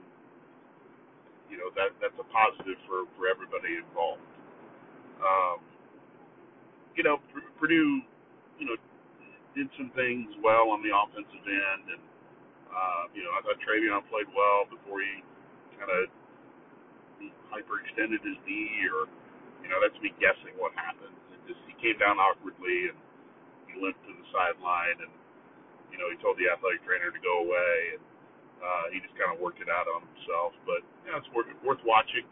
you 1.48 1.56
know 1.56 1.70
that 1.78 1.94
that's 2.02 2.16
a 2.18 2.26
positive 2.28 2.78
for 2.86 3.08
for 3.16 3.30
everybody 3.30 3.78
involved. 3.78 4.22
Um, 5.22 5.58
you 6.98 7.06
know, 7.06 7.22
Purdue, 7.62 8.02
you 8.58 8.66
know, 8.66 8.74
did 9.54 9.70
some 9.78 9.94
things 9.94 10.26
well 10.42 10.74
on 10.74 10.82
the 10.82 10.90
offensive 10.90 11.46
end, 11.46 11.84
and 11.94 12.02
uh, 12.68 13.04
you 13.14 13.22
know, 13.22 13.30
I 13.38 13.40
thought 13.46 13.62
Trevion 13.62 14.02
played 14.10 14.26
well 14.34 14.66
before 14.66 14.98
he 14.98 15.22
kind 15.78 15.88
of 15.94 16.10
hyperextended 17.54 18.18
his 18.18 18.38
knee, 18.42 18.82
or 18.90 19.06
you 19.62 19.70
know, 19.70 19.78
that's 19.78 19.96
me 20.02 20.10
guessing 20.18 20.58
what 20.58 20.74
happened. 20.74 21.14
It 21.30 21.40
just 21.46 21.62
he 21.70 21.78
came 21.78 22.02
down 22.02 22.18
awkwardly 22.18 22.90
and 22.90 22.98
he 23.70 23.78
limped 23.78 24.02
to 24.04 24.12
the 24.12 24.26
sideline, 24.34 24.98
and 25.06 25.14
you 25.94 26.02
know, 26.02 26.10
he 26.10 26.18
told 26.18 26.34
the 26.42 26.50
athletic 26.50 26.82
trainer 26.82 27.14
to 27.14 27.22
go 27.22 27.46
away, 27.46 27.78
and 27.94 28.02
uh, 28.58 28.84
he 28.90 28.98
just 28.98 29.14
kind 29.14 29.30
of 29.30 29.38
worked 29.38 29.62
it 29.62 29.70
out 29.70 29.86
on 29.86 30.02
himself. 30.02 30.52
But 30.66 30.82
know, 31.10 31.18
it's 31.18 31.30
worth, 31.32 31.48
worth 31.64 31.82
watching 31.88 32.26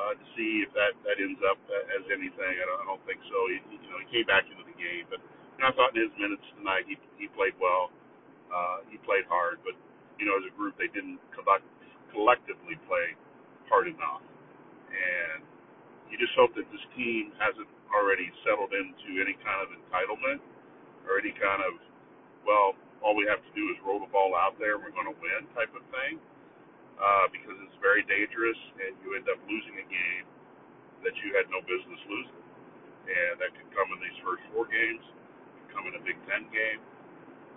uh, 0.00 0.14
to 0.16 0.24
see 0.36 0.64
if 0.64 0.72
that 0.72 0.96
that 1.04 1.20
ends 1.20 1.40
up 1.44 1.60
as 1.68 2.04
anything. 2.08 2.54
I 2.56 2.64
don't, 2.64 2.80
I 2.80 2.86
don't 2.88 3.04
think 3.04 3.20
so. 3.28 3.38
He, 3.52 3.58
you 3.84 3.90
know, 3.92 4.00
he 4.00 4.08
came 4.08 4.26
back 4.28 4.48
into 4.48 4.64
the 4.64 4.76
game, 4.80 5.04
but 5.12 5.20
you 5.20 5.60
know, 5.60 5.68
I 5.68 5.74
thought 5.76 5.92
in 5.92 6.00
his 6.08 6.14
minutes 6.16 6.44
tonight 6.56 6.88
he 6.88 6.96
he 7.20 7.28
played 7.36 7.56
well. 7.60 7.92
Uh, 8.50 8.82
he 8.90 8.98
played 9.04 9.28
hard, 9.28 9.60
but 9.64 9.76
you 10.18 10.24
know, 10.26 10.36
as 10.40 10.46
a 10.48 10.54
group 10.56 10.76
they 10.80 10.88
didn't 10.92 11.20
collect, 11.36 11.64
collectively 12.16 12.80
play 12.88 13.14
hard 13.68 13.88
enough. 13.92 14.24
And 14.90 15.44
you 16.10 16.16
just 16.18 16.34
hope 16.38 16.54
that 16.58 16.66
this 16.72 16.84
team 16.98 17.32
hasn't 17.38 17.68
already 17.92 18.28
settled 18.46 18.72
into 18.74 19.20
any 19.22 19.36
kind 19.44 19.60
of 19.64 19.68
entitlement 19.76 20.40
or 21.08 21.20
any 21.20 21.34
kind 21.36 21.62
of 21.64 21.78
well, 22.46 22.76
all 23.00 23.16
we 23.16 23.24
have 23.30 23.40
to 23.40 23.52
do 23.56 23.64
is 23.72 23.78
roll 23.86 24.02
the 24.02 24.10
ball 24.12 24.34
out 24.36 24.58
there 24.60 24.76
and 24.76 24.82
we're 24.84 24.94
going 24.94 25.08
to 25.08 25.18
win 25.22 25.46
type 25.56 25.72
of 25.72 25.84
thing 25.94 26.20
because 27.32 27.56
it's 27.64 27.78
very 27.80 28.04
dangerous 28.04 28.60
and 28.76 28.92
you 29.00 29.16
end 29.16 29.24
up 29.32 29.40
losing 29.48 29.76
a 29.80 29.86
game 29.88 30.26
that 31.00 31.16
you 31.24 31.32
had 31.32 31.48
no 31.48 31.64
business 31.64 32.00
losing. 32.08 32.44
And 33.08 33.40
that 33.40 33.50
could 33.56 33.70
come 33.72 33.88
in 33.96 33.98
these 34.04 34.20
first 34.20 34.44
four 34.52 34.68
games, 34.68 35.02
could 35.64 35.70
come 35.72 35.84
in 35.88 35.96
a 35.96 36.02
Big 36.04 36.20
Ten 36.28 36.44
game. 36.52 36.80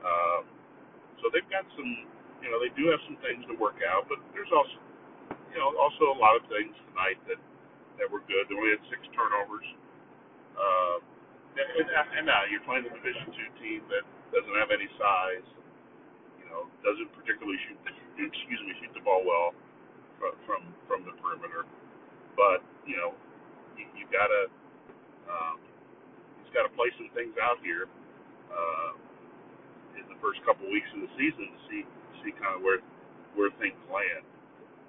Um, 0.02 0.44
so 1.20 1.30
they've 1.30 1.48
got 1.52 1.68
some, 1.76 1.92
you 2.40 2.50
know, 2.50 2.58
they 2.64 2.72
do 2.74 2.88
have 2.90 3.04
some 3.06 3.20
things 3.20 3.44
to 3.52 3.56
work 3.60 3.80
out, 3.84 4.08
but 4.08 4.20
there's 4.32 4.52
also, 4.52 4.80
you 5.52 5.60
know, 5.60 5.76
also 5.78 6.16
a 6.16 6.18
lot 6.18 6.40
of 6.40 6.44
things 6.48 6.74
tonight 6.92 7.20
that 7.28 7.40
that 8.02 8.10
were 8.10 8.26
good. 8.26 8.50
They 8.50 8.56
only 8.58 8.74
had 8.74 8.84
six 8.90 9.06
turnovers. 9.14 9.68
Uh, 10.58 10.98
and, 11.54 11.86
and 11.86 12.26
now 12.26 12.42
you're 12.50 12.66
playing 12.66 12.90
a 12.90 12.94
Division 12.94 13.30
two 13.30 13.50
team 13.62 13.82
that 13.94 14.02
doesn't 14.34 14.56
have 14.58 14.74
any 14.74 14.90
size, 14.98 15.46
you 16.42 16.50
know, 16.50 16.66
doesn't 16.82 17.14
particularly 17.14 17.62
shoot, 17.70 17.78
excuse 18.20 18.62
me, 18.66 18.74
shoot 18.82 18.94
the 18.94 19.04
ball 19.06 19.24
well 19.26 19.54
from 20.20 20.34
from, 20.46 20.62
from 20.88 21.00
the 21.06 21.14
perimeter. 21.22 21.66
But 22.38 22.66
you 22.88 22.98
know, 22.98 23.14
you, 23.78 23.86
you 23.98 24.06
gotta, 24.10 24.50
um, 25.30 25.58
he's 26.42 26.54
got 26.54 26.66
to 26.68 26.74
play 26.76 26.90
some 26.98 27.10
things 27.14 27.36
out 27.42 27.62
here 27.64 27.88
uh, 28.52 28.94
in 29.98 30.06
the 30.10 30.18
first 30.22 30.42
couple 30.46 30.66
weeks 30.70 30.90
of 30.98 31.06
the 31.06 31.12
season 31.18 31.50
to 31.54 31.60
see 31.70 31.82
see 32.26 32.34
kind 32.38 32.58
of 32.58 32.62
where 32.64 32.82
where 33.38 33.52
things 33.62 33.80
land. 33.90 34.26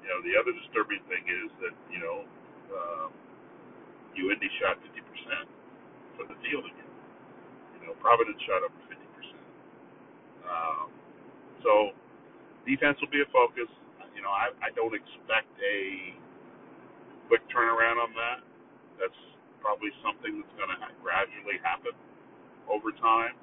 You 0.04 0.08
know, 0.12 0.20
the 0.24 0.34
other 0.36 0.52
disturbing 0.52 1.02
thing 1.08 1.24
is 1.26 1.50
that 1.64 1.74
you 1.88 2.00
know, 2.00 2.18
um, 2.72 3.10
UIndy 4.16 4.50
shot 4.60 4.78
50% 4.82 5.48
for 6.16 6.24
the 6.28 6.36
field 6.44 6.64
again. 6.68 6.92
You 7.80 7.88
know, 7.88 7.94
Providence 8.00 8.40
shot 8.46 8.62
over 8.64 8.76
50 8.88 9.04
um, 10.44 10.88
so 11.64 11.96
defense 12.66 12.98
will 13.00 13.12
be 13.12 13.22
a 13.22 13.30
focus. 13.32 13.68
You 14.16 14.22
know, 14.24 14.32
I, 14.32 14.52
I 14.64 14.70
don't 14.76 14.94
expect 14.94 15.50
a 15.60 16.16
quick 17.28 17.44
turnaround 17.52 18.00
on 18.00 18.12
that. 18.16 18.40
That's 19.00 19.20
probably 19.60 19.90
something 20.04 20.40
that's 20.42 20.54
going 20.56 20.72
to 20.72 20.78
ha- 20.80 20.96
gradually 21.02 21.60
happen 21.64 21.94
over 22.68 22.92
time. 22.96 23.36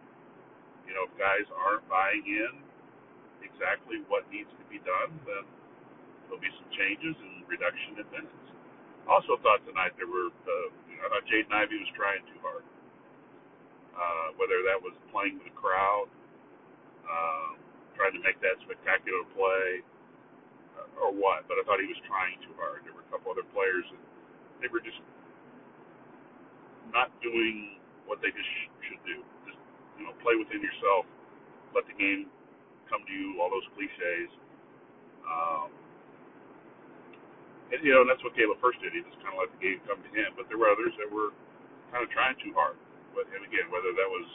You 0.88 0.94
know, 0.98 1.08
if 1.10 1.14
guys 1.18 1.46
aren't 1.54 1.86
buying 1.90 2.24
in 2.26 2.54
exactly 3.46 4.04
what 4.08 4.28
needs 4.32 4.50
to 4.60 4.66
be 4.70 4.80
done, 4.84 5.14
then 5.26 5.44
there'll 6.28 6.42
be 6.42 6.52
some 6.62 6.70
changes 6.76 7.16
and 7.18 7.46
reduction 7.50 8.00
in 8.00 8.08
minutes. 8.12 8.48
Also 9.10 9.38
thought 9.42 9.62
tonight 9.66 9.94
there 9.98 10.10
were, 10.10 10.30
uh, 10.30 10.68
you 10.90 10.98
know, 11.00 11.10
I 11.10 11.20
thought 11.20 11.26
Jaden 11.28 11.52
Ivey 11.52 11.78
was 11.82 11.92
trying 11.98 12.24
too 12.30 12.40
hard. 12.42 12.66
Uh, 13.92 14.28
whether 14.40 14.64
that 14.66 14.80
was 14.80 14.96
playing 15.12 15.38
to 15.42 15.46
the 15.46 15.56
crowd 15.58 16.08
um, 17.06 17.58
trying 18.02 18.18
to 18.18 18.24
make 18.26 18.42
that 18.42 18.58
spectacular 18.66 19.22
play 19.38 19.86
uh, 20.82 21.06
or 21.06 21.14
what. 21.14 21.46
But 21.46 21.62
I 21.62 21.66
thought 21.70 21.78
he 21.78 21.86
was 21.86 22.02
trying 22.10 22.42
too 22.42 22.58
hard. 22.58 22.82
There 22.82 22.98
were 22.98 23.06
a 23.06 23.12
couple 23.14 23.30
other 23.30 23.46
players 23.54 23.86
that 23.94 24.02
they 24.66 24.70
were 24.74 24.82
just 24.82 24.98
not 26.90 27.14
doing 27.22 27.78
what 28.10 28.18
they 28.26 28.34
just 28.34 28.50
sh- 28.50 28.74
should 28.90 29.04
do. 29.06 29.22
Just 29.46 29.62
you 30.02 30.10
know, 30.10 30.18
play 30.26 30.34
within 30.34 30.66
yourself, 30.66 31.06
let 31.78 31.86
the 31.86 31.94
game 31.94 32.26
come 32.90 33.06
to 33.06 33.14
you. 33.14 33.38
All 33.38 33.54
those 33.54 33.70
cliches. 33.78 34.34
Um, 35.22 35.70
and 37.72 37.80
you 37.86 37.94
know, 37.94 38.02
and 38.04 38.10
that's 38.10 38.22
what 38.26 38.34
Caleb 38.34 38.60
Furst 38.60 38.82
did. 38.82 38.98
He 38.98 39.06
just 39.06 39.22
kind 39.22 39.38
of 39.38 39.46
let 39.46 39.54
the 39.54 39.62
game 39.62 39.80
come 39.86 40.02
to 40.02 40.12
him. 40.12 40.34
But 40.36 40.50
there 40.50 40.58
were 40.58 40.74
others 40.74 40.92
that 40.98 41.08
were 41.08 41.32
kind 41.94 42.04
of 42.04 42.10
trying 42.12 42.36
too 42.42 42.52
hard. 42.58 42.76
But 43.14 43.30
and 43.32 43.46
again, 43.46 43.70
whether 43.70 43.94
that 43.94 44.10
was 44.10 44.28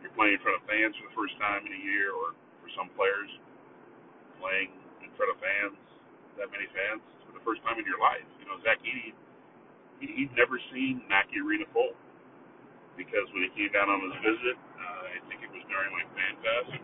you're 0.00 0.14
playing 0.16 0.38
in 0.38 0.42
front 0.42 0.58
of 0.58 0.64
fans 0.66 0.94
for 0.98 1.06
the 1.10 1.16
first 1.16 1.36
time 1.42 1.66
in 1.66 1.72
a 1.74 1.82
year, 1.82 2.14
or 2.14 2.34
for 2.62 2.70
some 2.78 2.88
players, 2.94 3.30
playing 4.38 4.70
in 5.02 5.10
front 5.18 5.34
of 5.34 5.38
fans, 5.42 5.76
that 6.38 6.48
many 6.48 6.70
fans, 6.70 7.02
for 7.26 7.34
the 7.34 7.42
first 7.42 7.60
time 7.66 7.76
in 7.76 7.84
your 7.84 7.98
life. 8.00 8.24
You 8.38 8.46
know, 8.46 8.56
Zach 8.62 8.78
he, 8.80 9.12
he'd 10.00 10.32
never 10.38 10.56
seen 10.70 11.02
Mackey 11.10 11.42
Arena 11.42 11.66
full 11.74 11.94
because 12.96 13.26
when 13.34 13.44
he 13.46 13.50
came 13.54 13.72
down 13.72 13.88
on 13.88 14.00
his 14.06 14.16
visit, 14.22 14.56
uh, 14.56 15.02
I 15.14 15.20
think 15.28 15.42
it 15.42 15.50
was 15.50 15.64
during 15.68 15.90
like 15.94 16.08
FanFest. 16.14 16.80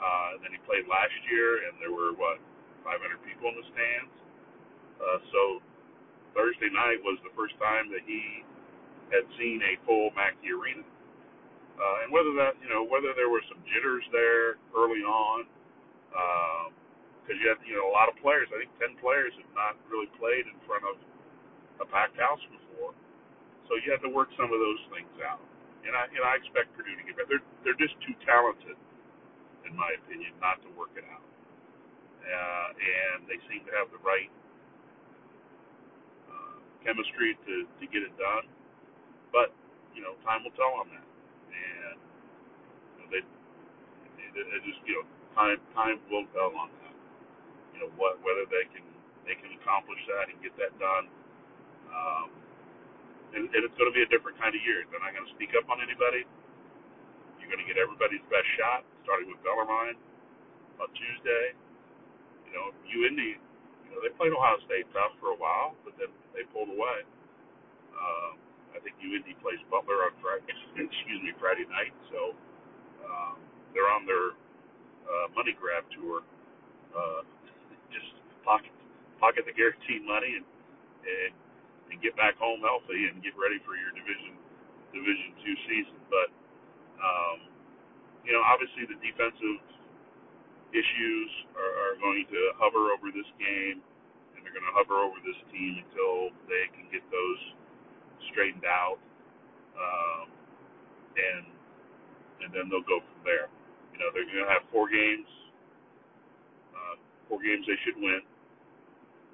Uh, 0.00 0.36
and 0.36 0.40
then 0.40 0.52
he 0.56 0.60
played 0.64 0.88
last 0.88 1.12
year, 1.28 1.68
and 1.68 1.76
there 1.76 1.92
were 1.92 2.16
what 2.16 2.40
500 2.82 2.96
people 3.20 3.52
in 3.52 3.56
the 3.60 3.66
stands. 3.68 4.14
Uh, 4.96 5.18
so 5.28 5.40
Thursday 6.32 6.72
night 6.72 7.00
was 7.04 7.20
the 7.20 7.32
first 7.36 7.52
time 7.60 7.92
that 7.92 8.00
he 8.08 8.44
had 9.12 9.26
seen 9.36 9.60
a 9.60 9.76
full 9.84 10.08
Mackey 10.16 10.54
Arena. 10.54 10.86
Uh, 11.80 12.04
and 12.04 12.12
whether 12.12 12.32
that, 12.36 12.60
you 12.60 12.68
know, 12.68 12.84
whether 12.84 13.16
there 13.16 13.32
were 13.32 13.40
some 13.48 13.56
jitters 13.72 14.04
there 14.12 14.60
early 14.76 15.00
on, 15.00 15.48
because 16.12 17.36
um, 17.36 17.40
you 17.40 17.46
had, 17.48 17.56
you 17.64 17.72
know, 17.72 17.88
a 17.88 17.94
lot 17.96 18.12
of 18.12 18.20
players. 18.20 18.52
I 18.52 18.60
think 18.60 18.72
10 18.76 19.00
players 19.00 19.32
have 19.40 19.52
not 19.56 19.80
really 19.88 20.10
played 20.20 20.44
in 20.44 20.56
front 20.68 20.84
of 20.84 21.00
a 21.80 21.86
packed 21.88 22.20
house 22.20 22.42
before. 22.52 22.92
So 23.68 23.80
you 23.80 23.94
have 23.94 24.04
to 24.04 24.12
work 24.12 24.28
some 24.36 24.52
of 24.52 24.60
those 24.60 24.82
things 24.92 25.14
out. 25.24 25.40
And 25.86 25.96
I 25.96 26.04
and 26.12 26.20
I 26.26 26.36
expect 26.36 26.76
Purdue 26.76 26.92
to 26.92 27.04
get 27.08 27.16
better. 27.16 27.40
They're 27.40 27.46
they're 27.64 27.80
just 27.80 27.96
too 28.04 28.12
talented, 28.28 28.76
in 29.64 29.72
my 29.72 29.88
opinion, 30.04 30.36
not 30.36 30.60
to 30.66 30.70
work 30.76 30.92
it 30.98 31.06
out. 31.08 31.24
Uh, 32.20 32.68
and 32.76 33.24
they 33.24 33.40
seem 33.48 33.64
to 33.64 33.72
have 33.78 33.88
the 33.88 34.02
right 34.04 34.28
uh, 36.28 36.56
chemistry 36.84 37.38
to 37.48 37.54
to 37.66 37.84
get 37.88 38.04
it 38.04 38.12
done. 38.20 38.46
But 39.32 39.56
you 39.96 40.04
know, 40.04 40.14
time 40.26 40.44
will 40.44 40.54
tell 40.54 40.76
on 40.78 40.92
that. 40.94 41.09
They, 43.12 43.22
they, 44.34 44.42
they 44.46 44.60
just 44.66 44.80
you 44.86 45.02
know, 45.02 45.06
time 45.36 45.58
time 45.76 45.98
will 46.10 46.26
tell 46.34 46.52
on 46.56 46.70
that. 46.82 46.96
You 47.74 47.78
know 47.86 47.90
what 48.00 48.18
whether 48.24 48.46
they 48.50 48.66
can 48.72 48.84
they 49.26 49.36
can 49.38 49.52
accomplish 49.60 50.00
that 50.10 50.30
and 50.32 50.36
get 50.42 50.54
that 50.58 50.72
done. 50.80 51.06
Um, 51.90 52.28
and, 53.34 53.46
and 53.50 53.62
it's 53.66 53.76
going 53.78 53.90
to 53.90 53.96
be 53.96 54.04
a 54.04 54.10
different 54.10 54.38
kind 54.38 54.54
of 54.54 54.62
year. 54.62 54.84
They're 54.90 55.02
not 55.02 55.14
going 55.16 55.26
to 55.26 55.34
speak 55.34 55.54
up 55.58 55.66
on 55.70 55.80
anybody. 55.82 56.26
You're 57.40 57.50
going 57.50 57.62
to 57.62 57.68
get 57.68 57.78
everybody's 57.80 58.22
best 58.30 58.46
shot, 58.58 58.84
starting 59.06 59.30
with 59.30 59.40
Bellarmine 59.46 59.98
on 60.82 60.88
Tuesday. 60.94 61.56
You 62.48 62.52
know, 62.54 62.66
UIndy, 62.86 63.38
you 63.38 63.90
know, 63.92 64.00
they 64.02 64.12
played 64.18 64.34
Ohio 64.34 64.58
State 64.66 64.86
tough 64.94 65.14
for 65.22 65.34
a 65.34 65.38
while, 65.38 65.74
but 65.86 65.94
then 65.98 66.10
they 66.34 66.44
pulled 66.50 66.70
away. 66.72 66.98
Um, 67.94 68.34
I 68.74 68.78
think 68.82 68.96
UIndy 69.02 69.36
plays 69.42 69.60
Butler 69.70 70.08
on 70.08 70.14
Friday. 70.22 70.46
Excuse 70.78 71.20
me, 71.22 71.32
Friday 71.38 71.66
night. 71.70 71.94
So 72.12 72.34
um, 73.04 73.36
they're 73.72 73.90
on 73.90 74.06
their 74.06 74.36
uh, 75.08 75.26
money 75.34 75.54
grab 75.56 75.84
tour. 75.94 76.22
Uh, 76.90 77.22
just 77.94 78.10
pocket 78.42 78.72
pocket 79.18 79.44
the 79.46 79.54
guaranteed 79.54 80.02
money 80.06 80.38
and 80.40 80.46
and 81.06 81.32
and 81.90 81.96
get 82.02 82.14
back 82.16 82.38
home 82.38 82.62
healthy 82.62 83.10
and 83.10 83.22
get 83.22 83.34
ready 83.38 83.58
for 83.66 83.74
your 83.74 83.90
division 83.94 84.34
division 84.94 85.30
two 85.42 85.56
season. 85.66 85.98
But 86.10 86.28
um, 86.98 87.38
you 88.24 88.32
know, 88.32 88.42
obviously 88.44 88.86
the 88.86 88.98
defensive 89.00 89.60
issues 90.70 91.30
are, 91.58 91.74
are 91.90 91.94
going 91.98 92.26
to 92.30 92.40
hover 92.58 92.94
over 92.94 93.10
this 93.10 93.26
game, 93.38 93.82
and 94.34 94.38
they're 94.42 94.54
going 94.54 94.66
to 94.66 94.76
hover 94.76 95.02
over 95.02 95.18
this 95.26 95.38
team 95.50 95.82
until 95.82 96.30
they 96.46 96.70
can 96.74 96.86
get 96.94 97.02
those 97.10 97.42
straightened 98.30 98.66
out, 98.66 98.98
um, 99.74 100.26
and 101.18 101.49
and 102.44 102.50
then 102.52 102.68
they'll 102.68 102.86
go 102.86 103.00
from 103.00 103.20
there. 103.24 103.46
You 103.92 103.98
know, 104.00 104.08
they're 104.12 104.28
going 104.28 104.46
to 104.46 104.52
have 104.52 104.64
four 104.72 104.88
games. 104.88 105.28
Uh, 106.72 106.96
four 107.28 107.40
games 107.42 107.64
they 107.68 107.78
should 107.84 107.98
win 108.00 108.24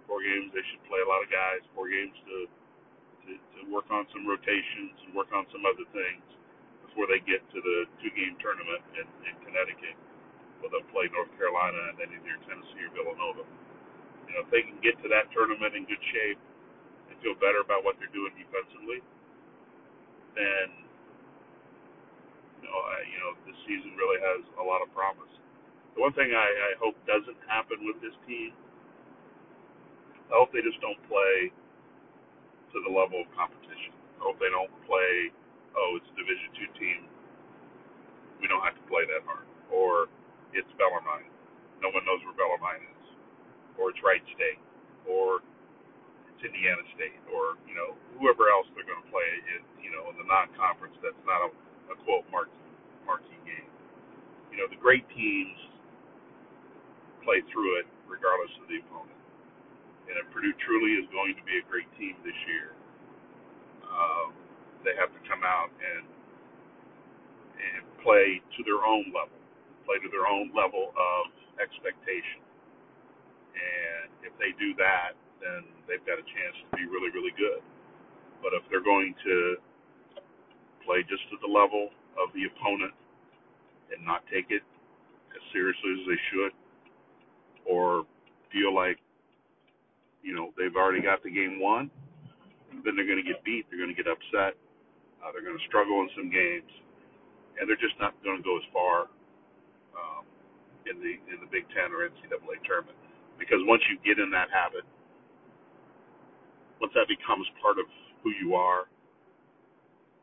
four 0.06 0.22
games. 0.22 0.54
They 0.54 0.62
should 0.72 0.82
play 0.86 1.02
a 1.02 1.08
lot 1.10 1.20
of 1.20 1.28
guys. 1.28 1.60
Four 1.74 1.90
games 1.90 2.14
to 2.26 2.36
to, 3.26 3.30
to 3.34 3.60
work 3.74 3.90
on 3.90 4.06
some 4.14 4.22
rotations 4.22 4.94
and 5.02 5.10
work 5.10 5.34
on 5.34 5.42
some 5.50 5.66
other 5.66 5.82
things 5.90 6.22
before 6.86 7.10
they 7.10 7.18
get 7.26 7.42
to 7.42 7.58
the 7.58 7.76
two 7.98 8.10
game 8.14 8.38
tournament 8.38 8.78
in, 8.94 9.06
in 9.26 9.34
Connecticut. 9.42 9.98
Where 10.62 10.72
they'll 10.72 10.88
play 10.94 11.10
North 11.12 11.28
Carolina 11.36 11.92
and 11.92 11.96
then 12.00 12.08
either 12.16 12.38
Tennessee 12.48 12.86
or 12.86 12.92
Villanova. 12.96 13.44
You 13.44 14.32
know, 14.32 14.42
if 14.46 14.50
they 14.50 14.64
can 14.64 14.80
get 14.80 14.96
to 15.04 15.08
that 15.12 15.28
tournament 15.36 15.76
in 15.76 15.84
good 15.84 16.00
shape 16.00 16.40
and 17.12 17.14
feel 17.20 17.36
better 17.36 17.60
about 17.60 17.84
what 17.84 18.00
they're 18.00 18.10
doing 18.14 18.32
defensively, 18.40 19.04
then 20.32 20.85
know, 22.64 22.78
I, 22.80 22.96
you 23.04 23.18
know, 23.20 23.36
this 23.44 23.58
season 23.68 23.92
really 24.00 24.20
has 24.24 24.40
a 24.56 24.64
lot 24.64 24.80
of 24.80 24.88
promise. 24.96 25.28
The 25.96 26.00
one 26.00 26.16
thing 26.16 26.32
I, 26.32 26.48
I 26.48 26.70
hope 26.80 26.96
doesn't 27.04 27.36
happen 27.48 27.84
with 27.84 28.00
this 28.00 28.16
team 28.24 28.56
I 30.30 30.42
hope 30.42 30.50
they 30.50 30.62
just 30.64 30.82
don't 30.82 30.98
play 31.06 31.54
to 32.74 32.76
the 32.82 32.90
level 32.90 33.22
of 33.22 33.28
competition. 33.38 33.94
I 34.18 34.26
hope 34.26 34.42
they 34.42 34.50
don't 34.50 34.72
play, 34.90 35.30
oh, 35.78 35.98
it's 36.02 36.08
a 36.10 36.16
Division 36.18 36.50
two 36.58 36.70
team. 36.82 37.00
We 38.42 38.50
don't 38.50 38.62
have 38.66 38.74
to 38.74 38.86
play 38.90 39.06
that 39.06 39.22
hard. 39.22 39.46
Or 39.70 40.10
it's 40.50 40.68
Bellarmine. 40.76 41.30
No 41.78 41.94
one 41.94 42.02
knows 42.04 42.20
where 42.26 42.34
Bellarmine 42.34 42.84
is. 42.90 43.06
Or 43.78 43.94
it's 43.94 44.02
Wright 44.02 44.22
State. 44.34 44.58
Or 45.06 45.46
it's 46.34 46.42
Indiana 46.42 46.82
State. 46.98 47.22
Or, 47.30 47.54
you 47.70 47.78
know, 47.78 47.94
whoever 48.18 48.50
else 48.50 48.66
they're 48.74 48.88
going 48.88 49.00
to 49.00 49.10
play, 49.14 49.30
in, 49.56 49.62
you 49.78 49.94
know, 49.94 50.10
in 50.10 50.18
the 50.18 50.26
non-conference 50.26 50.98
that's 51.06 51.22
not 51.22 51.38
a, 51.46 51.48
a 51.92 51.96
quote, 52.04 52.26
marquee, 52.32 52.74
marquee 53.06 53.40
game. 53.46 53.70
You 54.52 54.58
know, 54.62 54.68
the 54.70 54.80
great 54.80 55.06
teams 55.14 55.58
play 57.24 57.42
through 57.52 57.80
it 57.82 57.86
regardless 58.08 58.52
of 58.62 58.68
the 58.68 58.80
opponent 58.82 59.16
and 60.08 60.14
if 60.18 60.26
Purdue 60.30 60.54
truly 60.64 60.98
is 61.02 61.06
going 61.10 61.34
to 61.34 61.44
be 61.44 61.58
a 61.58 61.64
great 61.66 61.90
team 61.98 62.14
this 62.22 62.38
year, 62.46 62.72
um, 63.86 64.34
they 64.86 64.94
have 64.98 65.10
to 65.12 65.20
come 65.28 65.42
out 65.42 65.70
and 65.78 66.06
and 67.56 67.82
play 68.04 68.40
to 68.56 68.60
their 68.68 68.84
own 68.84 69.08
level, 69.16 69.36
play 69.88 69.96
to 70.00 70.08
their 70.12 70.28
own 70.28 70.52
level 70.52 70.92
of 70.92 71.22
expectation. 71.58 72.44
And 73.56 74.12
if 74.24 74.32
they 74.36 74.52
do 74.60 74.76
that, 74.76 75.16
then 75.40 75.64
they've 75.88 76.04
got 76.04 76.20
a 76.20 76.26
chance 76.26 76.56
to 76.68 76.68
be 76.76 76.84
really, 76.86 77.10
really 77.16 77.32
good. 77.34 77.64
But 78.44 78.52
if 78.52 78.62
they're 78.68 78.84
going 78.84 79.16
to 79.24 79.56
play 80.86 81.02
just 81.10 81.26
at 81.34 81.42
the 81.42 81.50
level 81.50 81.90
of 82.16 82.30
the 82.32 82.46
opponent 82.46 82.94
and 83.90 84.00
not 84.06 84.22
take 84.32 84.48
it 84.54 84.62
as 85.34 85.42
seriously 85.52 85.90
as 85.98 86.02
they 86.06 86.20
should, 86.32 86.52
or 87.66 88.06
feel 88.54 88.72
like 88.72 88.96
you 90.22 90.32
know 90.32 90.54
they've 90.56 90.74
already 90.78 91.02
got 91.02 91.22
the 91.26 91.30
game 91.30 91.58
won, 91.60 91.90
then 92.86 92.94
they're 92.96 93.06
going 93.06 93.20
to 93.20 93.26
get 93.26 93.42
beat. 93.44 93.66
They're 93.68 93.82
going 93.82 93.92
to 93.92 93.98
get 93.98 94.08
upset. 94.08 94.54
Uh, 95.20 95.34
they're 95.34 95.44
going 95.44 95.58
to 95.58 95.66
struggle 95.66 96.00
in 96.06 96.08
some 96.14 96.30
games, 96.30 96.70
and 97.58 97.66
they're 97.66 97.80
just 97.82 97.98
not 97.98 98.14
going 98.22 98.38
to 98.38 98.46
go 98.46 98.54
as 98.56 98.66
far 98.70 99.10
um, 99.98 100.24
in 100.86 101.02
the 101.02 101.18
in 101.30 101.42
the 101.42 101.50
Big 101.50 101.66
Ten 101.74 101.90
or 101.90 102.06
NCAA 102.06 102.62
tournament. 102.64 102.96
Because 103.36 103.60
once 103.68 103.82
you 103.92 104.00
get 104.00 104.22
in 104.22 104.32
that 104.32 104.48
habit, 104.48 104.86
once 106.80 106.94
that 106.96 107.04
becomes 107.10 107.44
part 107.60 107.76
of 107.76 107.84
who 108.24 108.32
you 108.40 108.56
are 108.56 108.88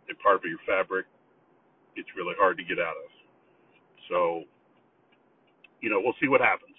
and 0.10 0.20
part 0.20 0.36
of 0.38 0.44
your 0.46 0.60
fabric, 0.68 1.06
it's 1.96 2.10
really 2.18 2.36
hard 2.40 2.58
to 2.58 2.64
get 2.64 2.80
out 2.80 2.96
of. 2.98 3.10
So, 4.10 4.44
you 5.82 5.90
know, 5.90 6.02
we'll 6.04 6.18
see 6.22 6.28
what 6.28 6.42
happens 6.42 6.74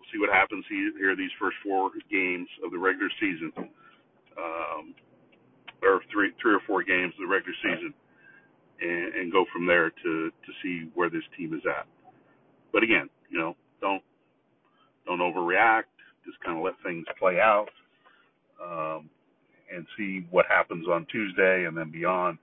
We'll 0.00 0.10
see 0.12 0.18
what 0.18 0.34
happens 0.34 0.64
here 0.68 1.14
these 1.16 1.30
first 1.40 1.56
four 1.62 1.90
games 2.10 2.48
of 2.64 2.72
the 2.72 2.78
regular 2.78 3.10
season, 3.20 3.52
um, 4.36 4.94
or 5.82 6.00
three 6.12 6.32
three 6.42 6.54
or 6.54 6.60
four 6.66 6.82
games 6.82 7.14
of 7.14 7.28
the 7.28 7.32
regular 7.32 7.54
season, 7.62 7.94
and, 8.80 9.14
and 9.14 9.32
go 9.32 9.44
from 9.52 9.66
there 9.66 9.90
to 9.90 10.30
to 10.30 10.52
see 10.62 10.90
where 10.94 11.08
this 11.08 11.22
team 11.38 11.54
is 11.54 11.62
at. 11.66 11.86
But 12.72 12.82
again, 12.82 13.08
you 13.30 13.38
know, 13.38 13.56
don't 13.80 14.02
don't 15.06 15.20
overreact. 15.20 15.84
Just 16.26 16.40
kind 16.44 16.58
of 16.58 16.64
let 16.64 16.74
things 16.84 17.06
play 17.18 17.38
out, 17.40 17.68
um, 18.62 19.10
and 19.82 19.86
see 19.96 20.26
what 20.30 20.46
happens 20.48 20.86
on 20.88 21.06
Tuesday 21.10 21.64
and 21.66 21.76
then 21.76 21.90
beyond 21.90 22.38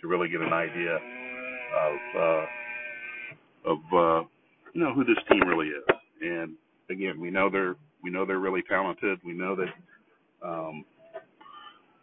to 0.00 0.06
really 0.06 0.28
get 0.28 0.40
an 0.40 0.52
idea 0.52 0.94
of 0.94 1.98
uh, 2.16 3.70
of 3.70 3.78
uh, 3.92 4.28
you 4.72 4.80
know 4.80 4.94
who 4.94 5.04
this 5.04 5.18
team 5.28 5.42
really 5.48 5.68
is. 5.68 5.84
And 6.20 6.54
again, 6.90 7.20
we 7.20 7.30
know 7.30 7.50
they're 7.50 7.74
we 8.02 8.10
know 8.10 8.24
they're 8.24 8.38
really 8.38 8.62
talented. 8.68 9.18
We 9.24 9.32
know 9.32 9.56
that 9.56 10.46
um, 10.46 10.84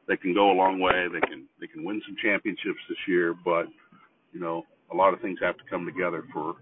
they 0.07 0.17
can 0.17 0.33
go 0.33 0.51
a 0.51 0.57
long 0.57 0.79
way. 0.79 1.07
They 1.11 1.21
can 1.21 1.45
they 1.59 1.67
can 1.67 1.85
win 1.85 2.01
some 2.05 2.15
championships 2.21 2.79
this 2.89 2.97
year, 3.07 3.33
but 3.45 3.65
you 4.33 4.39
know 4.39 4.63
a 4.91 4.95
lot 4.95 5.13
of 5.13 5.21
things 5.21 5.39
have 5.41 5.57
to 5.57 5.63
come 5.69 5.85
together 5.85 6.23
for 6.33 6.55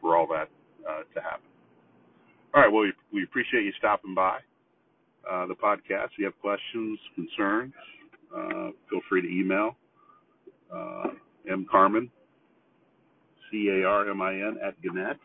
for 0.00 0.16
all 0.16 0.26
that 0.28 0.48
uh, 0.88 1.02
to 1.14 1.20
happen. 1.20 1.46
All 2.52 2.62
right, 2.62 2.72
well 2.72 2.82
we, 2.82 2.92
we 3.12 3.22
appreciate 3.22 3.62
you 3.62 3.72
stopping 3.78 4.14
by 4.14 4.40
uh, 5.28 5.46
the 5.46 5.54
podcast. 5.54 6.06
If 6.06 6.18
you 6.18 6.24
have 6.26 6.40
questions, 6.40 6.98
concerns, 7.14 7.72
uh, 8.36 8.70
feel 8.88 9.00
free 9.08 9.22
to 9.22 9.28
email 9.28 9.76
uh, 10.72 11.08
m 11.50 11.66
Carmin, 11.72 12.08
c 13.50 13.68
a 13.68 13.84
r 13.86 14.08
m 14.08 14.22
i 14.22 14.34
n 14.34 14.58
at 14.64 14.80
gannett 14.82 15.18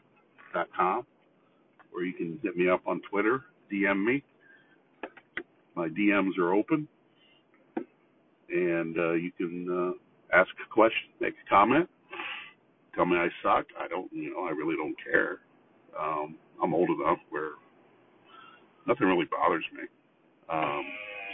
dot 0.54 0.68
com 0.76 1.06
or 1.96 2.04
you 2.04 2.14
can 2.14 2.38
hit 2.44 2.58
me 2.58 2.70
up 2.70 2.82
on 2.86 3.02
Twitter, 3.10 3.44
DM 3.72 4.04
me. 4.04 4.24
My 5.76 5.88
DMs 5.88 6.38
are 6.38 6.54
open, 6.54 6.88
and 8.50 8.98
uh, 8.98 9.14
you 9.14 9.32
can 9.38 9.68
uh, 9.70 10.38
ask 10.38 10.50
a 10.66 10.74
question, 10.74 11.10
make 11.20 11.34
a 11.34 11.50
comment, 11.50 11.90
tell 12.94 13.06
me 13.06 13.18
I 13.18 13.28
suck. 13.44 13.66
I 13.80 13.88
don't, 13.88 14.12
you 14.14 14.34
know, 14.34 14.46
I 14.46 14.52
really 14.52 14.76
don't 14.76 14.96
care. 15.04 15.40
Um, 16.00 16.36
I'm 16.62 16.74
old 16.74 16.90
enough 16.90 17.20
where 17.30 17.52
nothing 18.88 19.08
really 19.08 19.28
bothers 19.30 19.66
me. 19.74 19.84
Um, 20.50 20.86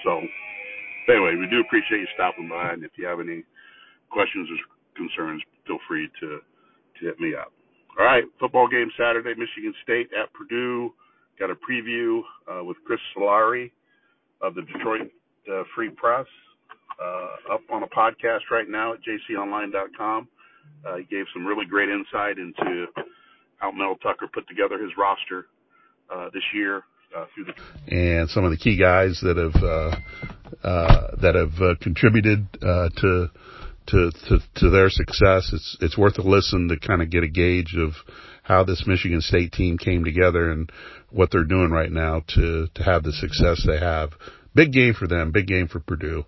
so, 0.03 0.21
anyway, 1.11 1.35
we 1.35 1.47
do 1.49 1.61
appreciate 1.61 1.99
you 1.99 2.07
stopping 2.15 2.49
by, 2.49 2.73
and 2.73 2.83
if 2.83 2.91
you 2.97 3.05
have 3.05 3.19
any 3.19 3.43
questions 4.09 4.49
or 4.49 4.57
concerns, 4.95 5.41
feel 5.67 5.79
free 5.87 6.09
to 6.19 6.39
to 6.99 7.05
hit 7.05 7.19
me 7.19 7.33
up. 7.35 7.51
All 7.99 8.05
right, 8.05 8.23
football 8.39 8.67
game 8.67 8.89
Saturday, 8.97 9.33
Michigan 9.37 9.73
State 9.83 10.09
at 10.15 10.31
Purdue. 10.33 10.93
Got 11.39 11.49
a 11.49 11.55
preview 11.55 12.21
uh, 12.47 12.63
with 12.63 12.77
Chris 12.85 12.99
Solari 13.15 13.71
of 14.41 14.55
the 14.55 14.61
Detroit 14.61 15.09
uh, 15.51 15.63
Free 15.75 15.89
Press 15.89 16.25
uh, 17.01 17.53
up 17.53 17.61
on 17.71 17.83
a 17.83 17.87
podcast 17.87 18.49
right 18.51 18.69
now 18.69 18.93
at 18.93 18.99
jconline.com. 19.03 20.27
Uh, 20.85 20.97
he 20.97 21.03
gave 21.05 21.25
some 21.33 21.45
really 21.45 21.65
great 21.65 21.89
insight 21.89 22.37
into 22.37 22.85
how 23.57 23.71
Mel 23.71 23.95
Tucker 24.01 24.27
put 24.33 24.47
together 24.47 24.81
his 24.81 24.91
roster 24.97 25.47
uh, 26.13 26.29
this 26.33 26.43
year. 26.53 26.83
Uh, 27.15 27.25
through 27.35 27.43
the 27.43 27.53
and 27.93 28.29
some 28.29 28.45
of 28.45 28.51
the 28.51 28.57
key 28.57 28.77
guys 28.77 29.19
that 29.21 29.35
have 29.35 29.61
uh, 29.61 29.95
uh, 30.65 31.15
that 31.21 31.35
have 31.35 31.79
contributed 31.79 32.47
uh, 32.61 32.87
to 32.95 33.29
to, 33.87 34.11
to, 34.29 34.39
to 34.55 34.69
their 34.69 34.89
success. 34.89 35.51
It's, 35.53 35.77
it's 35.81 35.97
worth 35.97 36.17
a 36.17 36.21
listen 36.21 36.69
to 36.69 36.79
kind 36.79 37.01
of 37.01 37.09
get 37.09 37.23
a 37.23 37.27
gauge 37.27 37.75
of 37.77 37.93
how 38.43 38.63
this 38.63 38.85
Michigan 38.87 39.21
State 39.21 39.51
team 39.51 39.77
came 39.77 40.03
together 40.03 40.51
and 40.51 40.71
what 41.09 41.31
they're 41.31 41.43
doing 41.43 41.71
right 41.71 41.91
now 41.91 42.23
to, 42.35 42.67
to 42.73 42.83
have 42.83 43.03
the 43.03 43.11
success 43.11 43.63
they 43.65 43.79
have. 43.79 44.11
Big 44.53 44.71
game 44.71 44.93
for 44.93 45.07
them, 45.07 45.31
big 45.31 45.47
game 45.47 45.67
for 45.67 45.79
Purdue. 45.79 46.25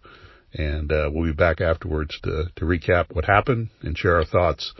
And, 0.53 0.91
uh, 0.91 1.09
we'll 1.11 1.31
be 1.31 1.33
back 1.33 1.61
afterwards 1.61 2.19
to, 2.23 2.45
to 2.55 2.65
recap 2.65 3.13
what 3.13 3.25
happened 3.25 3.69
and 3.81 3.97
share 3.97 4.17
our 4.17 4.25
thoughts, 4.25 4.73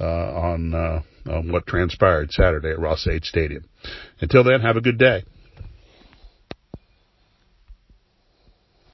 uh, 0.00 0.04
on, 0.04 0.74
uh, 0.74 1.02
on 1.30 1.50
what 1.50 1.66
transpired 1.66 2.30
Saturday 2.30 2.70
at 2.70 2.78
Ross-Ade 2.78 3.24
Stadium. 3.24 3.64
Until 4.20 4.44
then, 4.44 4.60
have 4.60 4.76
a 4.76 4.80
good 4.80 4.98
day. 4.98 5.24